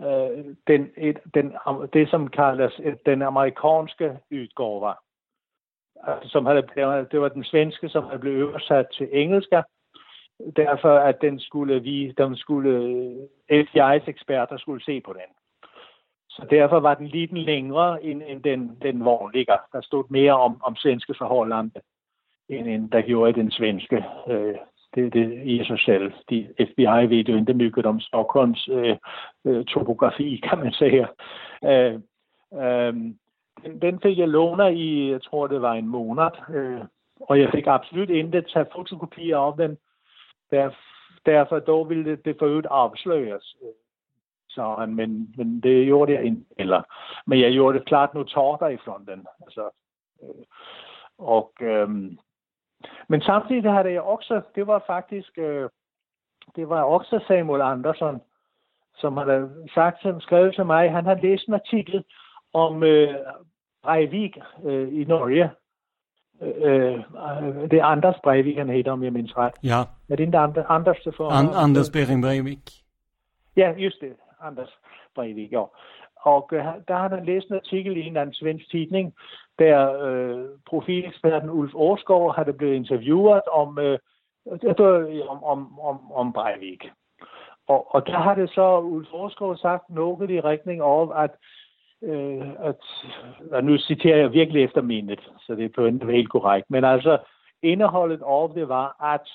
[0.02, 1.54] øh, den, et, den,
[1.94, 4.94] det, som kaldes den amerikanske udgave.
[6.04, 6.68] Altså, som havde,
[7.12, 9.50] det var den svenske, som havde blevet oversat til engelsk.
[10.56, 15.36] Derfor at den skulle vi, den skulle, øh, FBI's eksperter skulle se på den.
[16.30, 19.45] Så derfor var den lidt længere end, end den, den vanlige.
[19.73, 21.54] Der stod mere om, om svenske forhold,
[22.50, 24.06] end, end der gjorde i den svenske.
[24.28, 24.56] Øh,
[24.95, 26.12] det, det i sig selv.
[26.30, 28.97] De FBI ved jo ikke mycket om Stockholms øh,
[29.45, 31.08] øh, topografi, kan man sige.
[31.65, 31.93] Øh,
[32.54, 32.93] øh,
[33.63, 36.82] den, den fik jeg låner i, jeg tror det var en måned, øh,
[37.21, 39.78] og jeg fik absolut ikke tage fotokopier af den.
[40.51, 40.69] Der,
[41.25, 43.73] derfor dog ville det, det for øvrigt afsløres øh,
[44.49, 46.81] sa han, men, men det gjorde jag inte heller.
[47.25, 49.27] Men jag gjorde klart notater ifrån den.
[49.41, 49.69] Alltså,
[50.23, 50.45] øh,
[51.17, 52.19] och, øh, um,
[53.08, 55.69] men samtidigt hade jag också, det var faktiskt, uh, øh,
[56.56, 58.21] det var också Samuel Andersson
[58.98, 62.04] som hade sagt, som skrev till mig, han hade läst en artikel
[62.54, 63.15] om øh,
[63.83, 65.52] Breivik øh, i Norge.
[66.42, 69.54] Uh, det är Anders Breivik han heter om jag minns rätt.
[69.62, 69.88] Ja.
[70.08, 71.04] Är det inte Anders?
[71.04, 72.83] För, An Anders Bering Breivik.
[73.54, 74.13] Ja, just det.
[74.40, 74.69] Anders
[75.15, 75.69] Breivik, ja.
[76.15, 79.13] Og øh, der har han læst en artikel i en svensk tidning,
[79.60, 84.00] der øh, profileksperten Ulf Årsgaard havde blevet interviewet om, øh,
[85.27, 86.83] om, om, om, om Breivik.
[87.67, 91.31] og, og der har det så Ulf Forsgaard sagt noget i retning af, at,
[92.04, 92.81] øh, at,
[93.52, 96.83] og nu citerer jeg virkelig efter mindet, så det er på en helt korrekt, men
[96.83, 97.17] altså
[97.62, 99.29] indeholdet over det var, at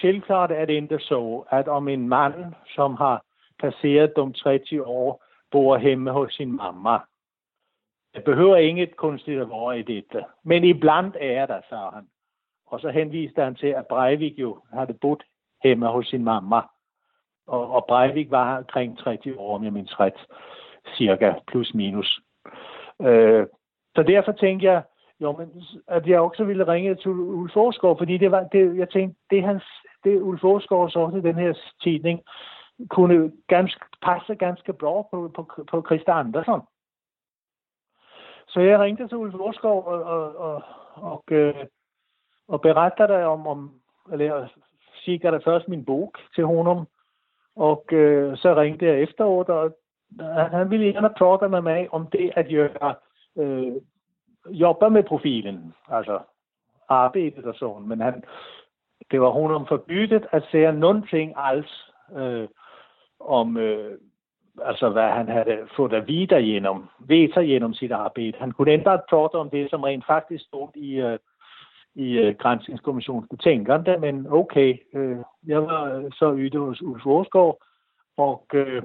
[0.00, 3.24] selvklart er det ikke så, at om en mand, som har
[3.60, 6.98] passeret de 30 år, bor hjemme hos sin mamma,
[8.14, 10.24] det behøver inget kunstigt at være i dette.
[10.44, 12.06] Men iblandt er der, sagde han.
[12.66, 15.22] Og så henviste han til, at Breivik jo havde boet
[15.64, 16.60] hjemme hos sin mamma.
[17.46, 20.26] Og, og Breivik var omkring 30 år, om jeg mindst ret,
[20.96, 22.20] cirka, plus minus.
[23.02, 23.46] Øh,
[23.96, 24.82] så derfor tænkte jeg,
[25.20, 28.90] jo, men, at jeg også ville ringe til Ulf Forsgaard, fordi det var, det, jeg
[28.90, 29.64] tænkte, det, hans,
[30.04, 32.20] det Ulf Forsgaard så til den her tidning,
[32.90, 36.60] kunne ganske, passe ganske bra på, på, på Christa Andersson.
[38.48, 40.62] Så jeg ringte til Ulf Forsgaard og, og, og,
[40.94, 41.66] og, øh,
[42.48, 43.70] og berettede om, om
[44.12, 44.48] eller
[45.04, 46.86] sikkert først min bog til honom.
[47.56, 49.76] Og øh, så ringte jeg efteråret, og
[50.50, 52.94] han ville gärna prata med mig om det at göra,
[53.38, 53.72] øh,
[54.50, 56.18] jobba med profilen, altså
[56.88, 57.88] arbetet og sådan.
[57.88, 58.24] Men han,
[59.10, 62.48] det var honom forbydet at sige någonting alls øh,
[63.20, 63.98] om, øh,
[64.62, 68.38] altså hvad han havde fået at vide genom, veta genom sit arbejde.
[68.38, 71.18] Han kunne endda prate om det, som rent faktisk stod i, øh,
[71.94, 77.58] i øh, grænsningskommissionens betænkende, men okay, øh, jeg var øh, så yde hos Ulf Årsgaard,
[78.16, 78.82] og, øh,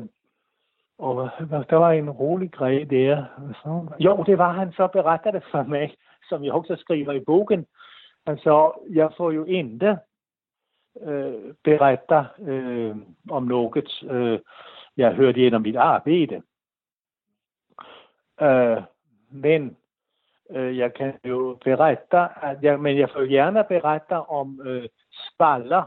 [0.97, 1.29] og
[1.69, 3.25] der var en rolig grej der.
[3.63, 5.95] Så, jo, det var han så berättade for mig,
[6.29, 7.65] som jeg også skriver i bogen.
[8.25, 9.97] Altså, jeg får jo ikke
[11.01, 12.95] øh, beretter øh,
[13.29, 14.39] om noget, øh,
[14.97, 16.41] jeg hørte genom mit arbejde.
[18.41, 18.81] Øh,
[19.31, 19.77] men
[20.49, 24.89] øh, jeg kan jo berette, at jeg, men jeg får gerne berette om øh,
[25.33, 25.83] spaller,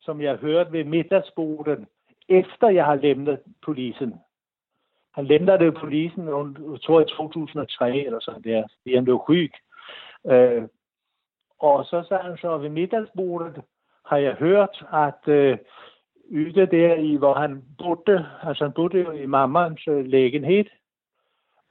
[0.00, 1.86] som jeg hørte ved middagsbordet,
[2.28, 4.14] efter jeg har lemnet polisen.
[5.14, 9.52] Han lemnede det polisen, jeg tror i 2003 eller sådan der, fordi han blev syg.
[10.26, 10.62] Øh,
[11.58, 13.62] og så sagde han så ved middagsbordet,
[14.06, 15.58] har jeg hørt, at øh,
[16.30, 20.64] yde der i, hvor han bodde, altså han bodde jo i mammans øh, lægenhed,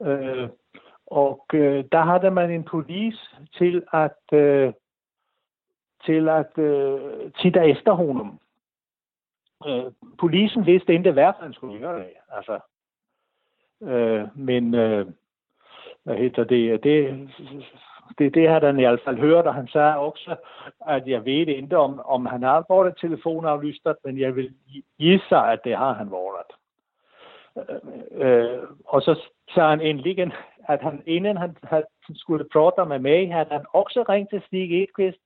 [0.02, 0.48] øh,
[1.06, 4.72] og øh, der havde man en polis til at øh,
[6.04, 8.40] til at øh, titte efter honom.
[9.66, 12.06] Øh, polisen vidste ikke, hvad han skulle gøre det.
[12.28, 12.60] Altså,
[13.82, 15.06] øh, men øh,
[16.04, 16.84] hvad hedder det?
[16.84, 17.28] Det,
[18.18, 20.36] det, det har han i hvert fald hørt, og han sagde også,
[20.88, 24.54] at jeg ved ikke, om, om han har været telefonaflyster, men jeg vil
[24.98, 26.52] give sig, at det har han været.
[27.56, 29.20] Øh, øh, og så
[29.54, 30.32] sagde han endelig,
[30.68, 31.82] at han, inden han, han
[32.14, 35.18] skulle prate med mig, havde han også ringt til Stig Edqvist,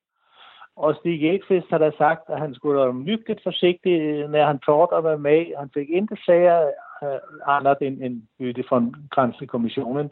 [0.77, 5.19] og Stig Elkvist har da sagt, at han skulle være mycket forsigtig, når han pratede
[5.19, 5.59] med.
[5.59, 6.71] Han fik ikke sager
[7.03, 10.11] øh, andet end, end bytte fra Grænsekommissionen.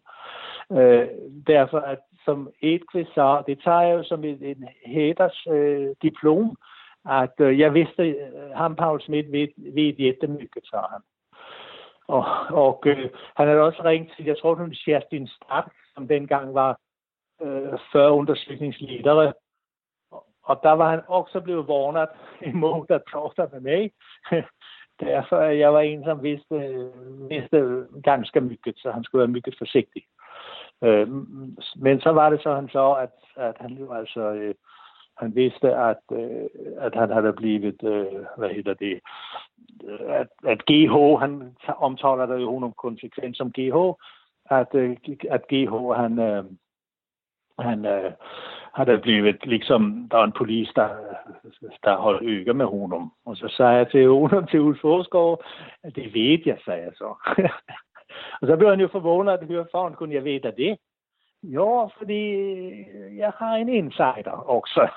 [0.72, 1.08] Øh,
[1.46, 6.56] derfor, at som Edqvist sagde, det tager jeg jo som et, et hæders øh, diplom,
[7.08, 11.00] at øh, jeg vidste, uh, ham Paul Schmidt ved, ved jättemycket, sagde han.
[12.08, 16.54] Og, og øh, han havde også ringet til, jeg tror, hun Kerstin Stark, som dengang
[16.54, 16.78] var
[17.42, 19.32] øh, før undersøgningsledere.
[20.44, 22.08] Og der var han også blevet varnet
[22.46, 23.90] imod at torsdag med mig.
[25.00, 26.90] Derfor jeg var en, som vidste,
[27.28, 30.02] vidste ganske mycket, så han skulle være mycket forsigtig.
[30.84, 31.08] Øh,
[31.76, 34.54] men så var det så, han så, at, at han jo altså øh,
[35.16, 36.46] han vidste, at, øh,
[36.78, 39.00] at han havde blivet, øh, hvad hedder det,
[40.08, 43.76] at, at GH, han omtaler det jo honom konsekvens som GH,
[44.50, 44.96] at, øh,
[45.30, 46.44] at GH, han, øh,
[47.58, 48.12] han øh,
[48.74, 50.88] havde blivet liksom, ligesom, der var en polis, der,
[51.84, 53.12] der holdt øje med honom.
[53.24, 55.44] Og så sagde jeg til honom til Ulf Forsgaard,
[55.82, 57.14] at det ved jeg, sagde jeg så.
[58.40, 60.76] og så blev han jo forvånet, at høre for, kunne jeg vide det.
[61.42, 62.22] Ja, fordi
[63.16, 64.88] jeg har en insider også.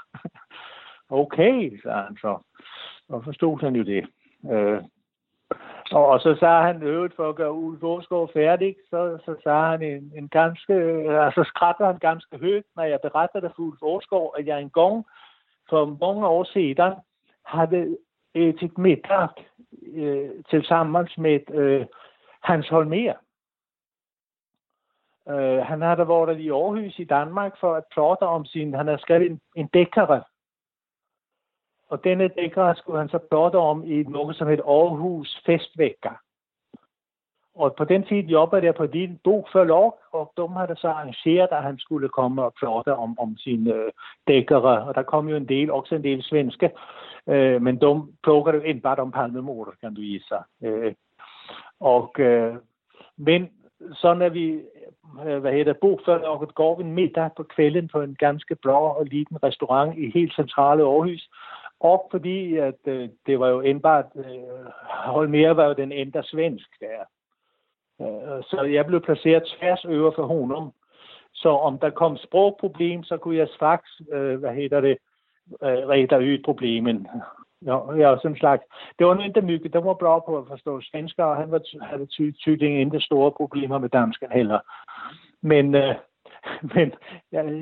[1.10, 2.38] okay, sagde han så.
[3.10, 4.08] Og forstod han jo det.
[4.52, 4.82] Øh,
[5.92, 9.66] og, og så sagde han øvrigt for at gøre Ulf Åsgaard færdig, så, så sagde
[9.66, 13.64] han en, en ganske, øh, altså skrætter han ganske højt, når jeg beretter det for
[13.64, 15.06] Ulf Åsgaard, at jeg engang
[15.70, 16.94] for mange år siden
[17.46, 17.98] havde
[18.34, 19.28] et middag
[19.94, 21.86] øh, tillsammans med øh,
[22.44, 23.14] Hans Holmer.
[25.30, 28.98] Øh, han havde været i Aarhus i Danmark for at prate om sin, han har
[28.98, 30.24] skrevet en, en dækkere.
[31.90, 36.22] Og denne dækker skulle han så blotte om i noget som hedder Aarhus Festvækker.
[37.56, 41.64] Og på den tid jobbede jeg på din bogforlag, og de havde så arrangeret, at
[41.64, 43.92] han skulle komme og plotte om, om sine øh,
[44.28, 44.88] dækkere.
[44.88, 46.72] Og der kom jo en del, også en del svenske
[47.28, 50.38] Øh, men de plågade inte bara om palmemorder, kan du gissa.
[50.64, 50.94] Øh,
[51.80, 52.56] och, øh,
[53.18, 53.50] men
[53.94, 54.62] så när vi
[55.26, 59.06] øh, hvad hedder bogfører går vi en middag på kvällen på en ganska bra och
[59.06, 61.30] liten restaurang i helt centrale Aarhus.
[61.80, 66.70] Og fordi at øh, det var jo endbart, øh, Holmer var jo den enda svensk
[66.80, 67.02] der.
[68.02, 70.74] Øh, så jeg blev placeret tværs over for honom.
[71.34, 74.98] Så om der kom sprogproblem, så kunne jeg straks, øh, hvad hedder det,
[75.64, 77.08] øh, reda ud problemen.
[77.66, 78.64] Ja, ja, som slags.
[79.00, 79.74] Det var nu inte mycket.
[79.74, 83.30] De var bra på att förstå svenska och han var, hade ty tydligen ikke stora
[83.30, 84.60] problemer med dansken heller.
[85.42, 85.96] Men, øh,
[86.76, 86.94] men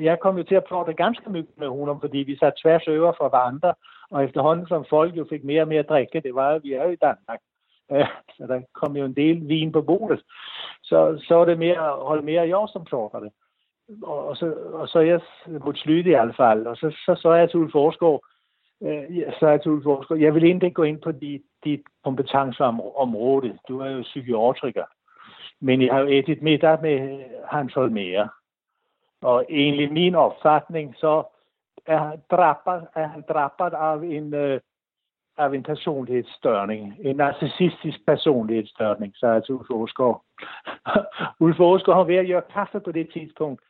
[0.02, 2.88] jeg kom kom til at prøve det ganske mycket med honom fordi vi satte tværs
[2.88, 3.74] över for hverandre,
[4.10, 6.90] og efterhånden som folk jo fik mere og mere drikke, det var vi er jo
[6.90, 7.40] i Danmark,
[7.92, 10.22] äh, så der kom jo en del vin på bordet.
[10.82, 13.30] Så, så var det mer, mere i år, som pratade.
[14.02, 15.20] Och så, og så jeg
[15.64, 18.24] mod slutet i hvert fald, og så, så så jeg til Ulf Forsgaard,
[18.82, 23.58] øh, så er til Ulf jeg vil ikke gå ind på dit, dit kompetenceområde.
[23.68, 24.84] Du er jo psykiatriker.
[25.60, 28.28] Men jeg har jo et middag med Hans Holmere,
[29.30, 31.24] og egentlig min opfattning, så
[31.86, 34.60] er han drabbet, er han drabbet af en, øh,
[35.38, 36.96] af en personlighedsstørning.
[37.00, 40.22] En narcissistisk personlighedsstørning, så altså Ulf Åsgaard.
[41.44, 43.62] Ulf Åsgaard har ved at gøre kaffe på det tidspunkt.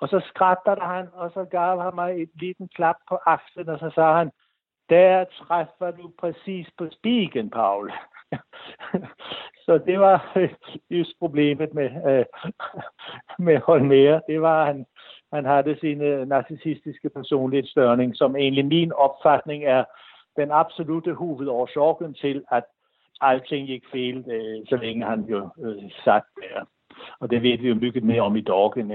[0.00, 3.78] Og så skrattede han, og så gav han mig et liten klap på aftenen, og
[3.78, 4.30] så sagde han,
[4.88, 7.92] der træffer du præcis på spigen, Paul.
[9.66, 10.54] så det var øh,
[10.90, 12.24] just problemet med, øh,
[13.38, 14.20] med Holmer.
[14.28, 14.86] Det var, han,
[15.32, 19.84] han havde sin narcissistiske personlighedsstørning, som egentlig min opfatning er
[20.36, 22.64] den absolute hovedårsagen til, at
[23.20, 26.64] alting gik fel, øh, så længe han jo sat satt der.
[27.20, 28.92] Og det ved vi jo mycket mere om i dag, end,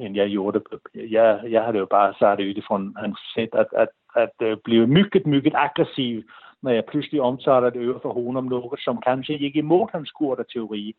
[0.00, 0.60] end jeg gjorde.
[0.94, 5.26] Jeg, jeg havde jo bare sagt utifrån hans sæt, at, at at øh, blive mycket,
[5.26, 6.22] mycket aggressiv,
[6.62, 10.12] når jeg pludselig omtaler det over for honom noget, som kanskje gik imod hans
[10.52, 10.96] teori.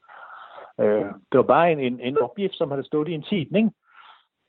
[1.31, 3.73] Det var bare en, en, en opgift, som havde stået i en tidning,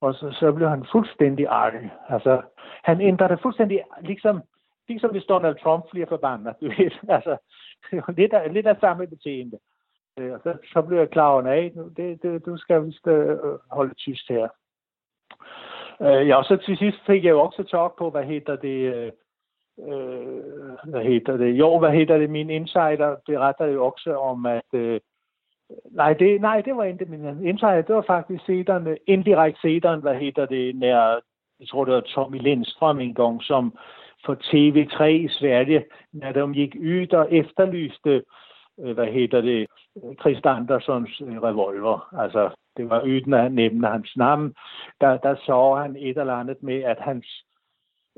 [0.01, 1.90] og så, så blev han fuldstændig arg.
[2.09, 2.42] Altså,
[2.84, 4.42] han ændrede fuldstændig, ligesom,
[4.88, 6.90] ligesom hvis Donald Trump bliver forbandet, du ved.
[7.16, 7.36] Altså,
[8.16, 9.59] lidt af, lidt af samme beteende.
[10.18, 13.38] Øh, og så, så blev jeg klar over, at det, det, du skal vist øh,
[13.70, 14.48] holde tyst her.
[16.01, 18.94] Øh, ja, og så til sidst fik jeg jo også talk på, hvad hedder det,
[18.94, 19.12] øh,
[19.88, 24.70] øh hvad hedder det, jo, hvad hedder det, min insider beretter jo også om, at
[24.72, 25.01] øh,
[25.91, 30.14] nej, det, nej, det var ikke min insider, det var faktisk sæderne, indirekt sæderen, hvad
[30.14, 31.21] hedder det, nær,
[31.61, 33.79] jeg tror det var Tommy Lindstrøm en gang, som
[34.25, 38.23] for TV3 i Sverige, når de gik ud og efterlyste,
[38.81, 39.66] øh, hvad hedder det,
[40.21, 42.14] Christ Andersons øh, revolver.
[42.18, 44.55] Altså, det var uden at nævne hans navn,
[45.01, 47.45] der, der så han et eller andet med, at hans,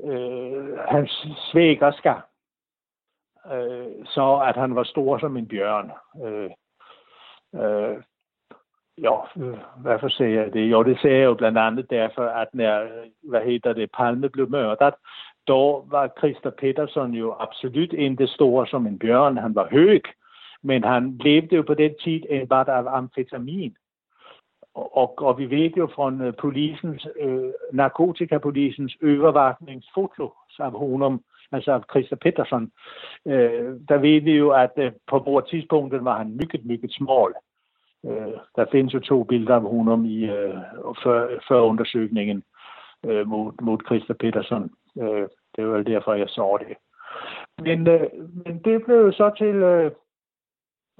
[0.03, 2.13] øh, hans svægerska
[3.51, 5.91] øh, så, at han var stor som en bjørn.
[6.25, 6.49] Øh,
[7.53, 7.97] øh,
[8.97, 9.21] jo,
[9.77, 10.71] hvorfor siger jeg det?
[10.71, 12.87] Jo, det sagde jeg jo blandt andet derfor, at når,
[13.29, 14.93] hvad hedder det, Palme blev mørdet,
[15.47, 15.53] da
[15.91, 19.37] var Christer Peterson jo absolut inte stor som en bjørn.
[19.37, 20.01] Han var høg,
[20.61, 23.75] men han levede jo på den tid en bare af amfetamin.
[24.75, 31.23] Og, og vi ved jo fra øh, polisens, øh, narkotikapolisens overvågningsfoto af honom,
[31.53, 32.71] altså Christa Peterson,
[33.25, 37.33] øh, der ved vi jo, at øh, på bordtidspunktet var han mycket, mycket smal.
[38.05, 40.57] Øh, der findes jo to billeder af honom i, øh,
[41.03, 42.43] før, før undersøgningen
[43.05, 44.71] øh, mod, mod Christa Peterson.
[45.01, 46.77] Øh, det var derfor, jeg så det.
[47.61, 48.07] Men, øh,
[48.45, 49.91] men det blev jo så til, øh,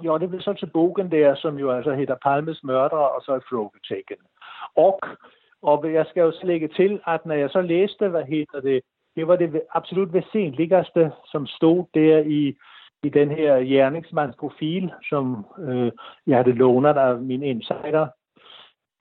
[0.05, 3.35] jo, det blev så til bogen der, som jo altså hedder Palmes Mørder, og så
[3.35, 4.25] et Taken.
[4.75, 4.99] Og,
[5.61, 8.81] og jeg skal jo så lægge til, at når jeg så læste, hvad hedder det,
[9.15, 12.57] det var det absolut væsentligste, som stod der i,
[13.03, 15.91] i den her gerningsmandsprofil, som øh,
[16.27, 18.07] jeg havde lånet af min insider,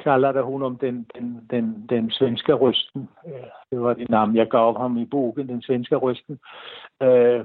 [0.01, 3.09] kalder det hun om den, den, den, den svenske rysten.
[3.27, 6.39] Øh, det var det navn, jeg gav ham i bogen, den svenske rysten.
[7.03, 7.45] Øh,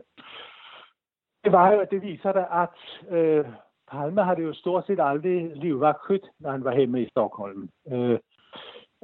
[1.43, 2.77] det var jo, det viser der, at
[3.17, 3.45] øh,
[3.91, 7.69] Palme havde jo stort set aldrig livvagtskyt, når han var hjemme i Stockholm.
[7.91, 8.19] Øh,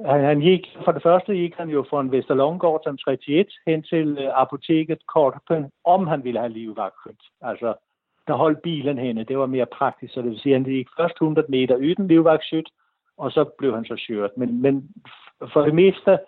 [0.00, 3.82] han, han gik, for det første gik han jo fra en Vesterlånggård som 31 hen
[3.82, 7.22] til øh, apoteket Korpen, om han ville have livvagtskyt.
[7.40, 7.74] Altså,
[8.26, 10.88] der holdt bilen henne, det var mere praktisk, så det vil sige, at han gik
[10.98, 12.70] først 100 meter uden livvagtskyt,
[13.18, 14.30] og så blev han så kørt.
[14.36, 14.90] Men, men
[15.52, 16.18] for det meste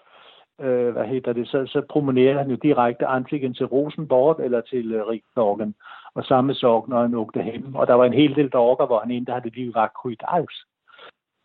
[0.60, 4.92] øh, hvad hedder det, så, så promenerede han jo direkte enten til Rosenborg eller til
[4.92, 5.74] øh, Rigsdorgen,
[6.14, 7.74] og samme sorg, når han åkte hjem.
[7.74, 9.90] Og der var en hel del dorker, hvor han ikke havde liv var
[10.36, 10.66] alls.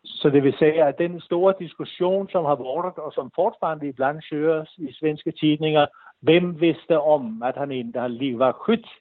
[0.04, 4.22] Så det vil sige, at den store diskussion, som har været, og som fortfarande ibland
[4.30, 5.86] køres i svenske tidninger,
[6.22, 8.84] Vem visste om att han inte har livvaktsskydd?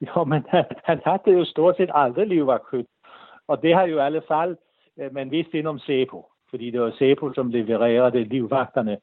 [0.00, 2.86] Ja, men han, han hade ju stort sett aldrig livvaktsskydd.
[3.46, 4.56] Och det har ju i alla fall
[4.98, 6.26] øh, man vidst inom SEPO.
[6.50, 8.98] Fordi det var SEPO, som levererede livvagterne.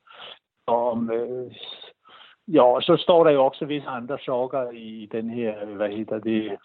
[0.67, 1.51] Om, øh,
[2.47, 6.57] ja, så står der jo også visse andre saker i den her, hvad hedder det,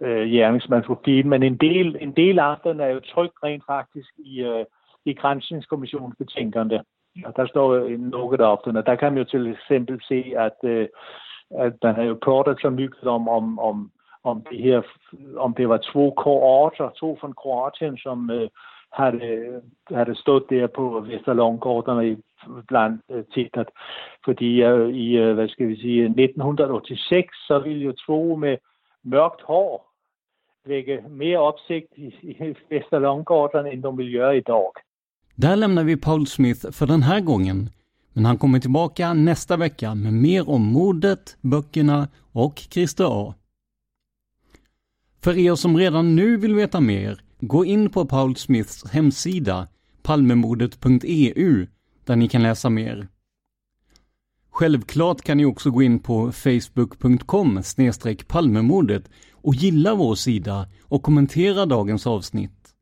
[0.00, 1.26] øh, gjerningsmandsprofil.
[1.26, 4.64] Men en del, en del af den er jo trygt rent faktisk i, øh,
[5.04, 6.84] i grænsningskommissionens betænkende.
[7.24, 10.56] Og der står noget af den, og der kan man jo til eksempel se, at,
[10.64, 10.88] øh,
[11.50, 13.90] at man har jo kortet så mycket om, om, om,
[14.24, 14.82] om det her,
[15.36, 18.48] om det var to kohorter, to fra Kroatien, som øh,
[18.92, 22.16] havde, havde stået der på Vesterlånggårderne
[22.68, 23.68] blandt øh, tittet.
[24.24, 28.56] Fordi øh, i, øh, hvad skal vi sige, 1986, så ville jo to med
[29.02, 29.92] mørkt hår
[30.68, 34.72] vække mere opsigt i, i Vesterlånggårderne, end de vill göra i dag.
[35.34, 37.70] Där lämnar vi Paul Smith för den här gången.
[38.12, 43.34] Men han kommer tillbaka nästa vecka med mer om mordet, böckerna och Christer A.
[45.22, 49.68] För er som redan nu vill veta mer, gå in på Paul Smiths hemsida,
[50.02, 51.66] palmemordet.eu,
[52.04, 53.08] där ni kan läsa mer.
[54.54, 57.62] Självklart kan ni också gå in på facebook.com
[58.26, 62.74] palmemordet och gilla vår sida och kommentera dagens avsnitt.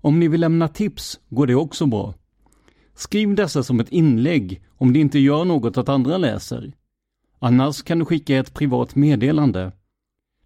[0.00, 2.14] Om ni vill lämna tips går det också bra.
[2.94, 6.72] Skriv dessa som ett inlägg om det inte gör något att andra läser.
[7.38, 9.72] Annars kan du skicka ett privat meddelande.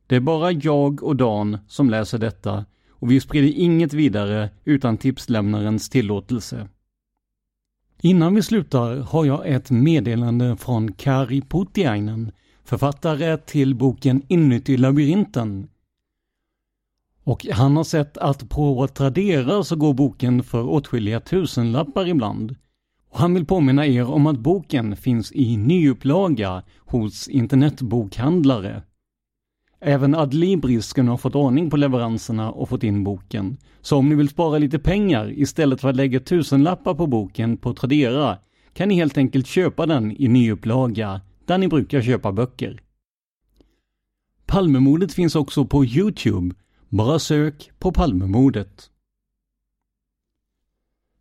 [0.07, 4.97] Det är bara jag och Dan som läser detta och vi sprider inget vidare utan
[4.97, 6.69] tipslämnarens tillåtelse.
[8.03, 12.33] Innan vi slutar har jag ett meddelande från Kari Putiainen,
[12.65, 15.69] författare till boken Inuti labyrinten.
[17.25, 22.57] Och han har sett att på Tradera så går boken för åtskilliga tusenlappar ibland.
[23.11, 28.83] Och han vill påminna er om att boken finns i nyupplaga hos internetbokhandlare.
[29.81, 33.57] Även Adlibrisken har fått ordning på leveranserna och fått in boken.
[33.81, 37.75] Så om ni vill spara lite pengar istället för att lägga tusenlappar på boken på
[37.75, 38.39] Tradera
[38.73, 42.81] kan ni helt enkelt köpa den i nyupplaga där ni brukar köpa böcker.
[44.47, 46.55] Palmemordet finns också på Youtube.
[46.89, 48.91] Bara sök på Palmemordet.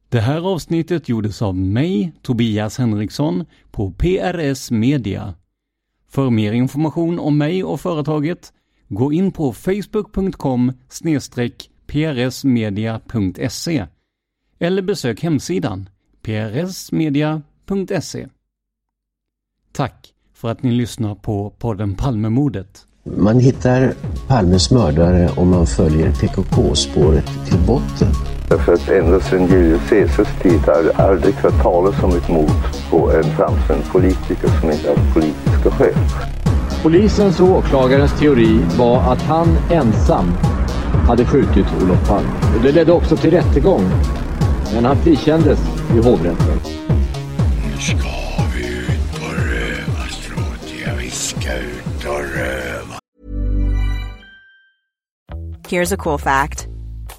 [0.10, 5.36] Det här avsnittet gjordes av mig, Tobias Henriksson, på PRS Media.
[6.10, 8.54] För mer information om mig och företaget,
[8.88, 10.72] gå in på facebook.com
[11.88, 13.86] prsmedia.se
[14.60, 15.90] eller besök hemsidan
[16.22, 18.28] prsmedia.se.
[19.72, 22.86] Tack för att ni lyssnar på podden Palmemordet.
[23.04, 23.94] Man hittar
[24.28, 28.37] Palmes mördare om man följer PKK-spåret till botten.
[28.48, 32.52] Därför att ända sedan Julius Caesars tid har det aldrig hört talas om ett mord
[32.90, 35.94] på en framstående politiker som inte haft politiska skäl.
[36.84, 40.26] Polisens och åklagarens teori var att han ensam
[41.08, 42.30] hade skjutit Olof Palme.
[42.58, 43.82] Och det ledde också till rättegång.
[44.74, 45.60] Men han frikändes
[45.96, 46.60] i hovrätten.
[47.66, 48.10] Nu ska
[48.56, 49.08] vi ut
[51.00, 51.50] vi ska
[52.10, 53.00] och röva.
[55.70, 56.67] Here's a cool fact.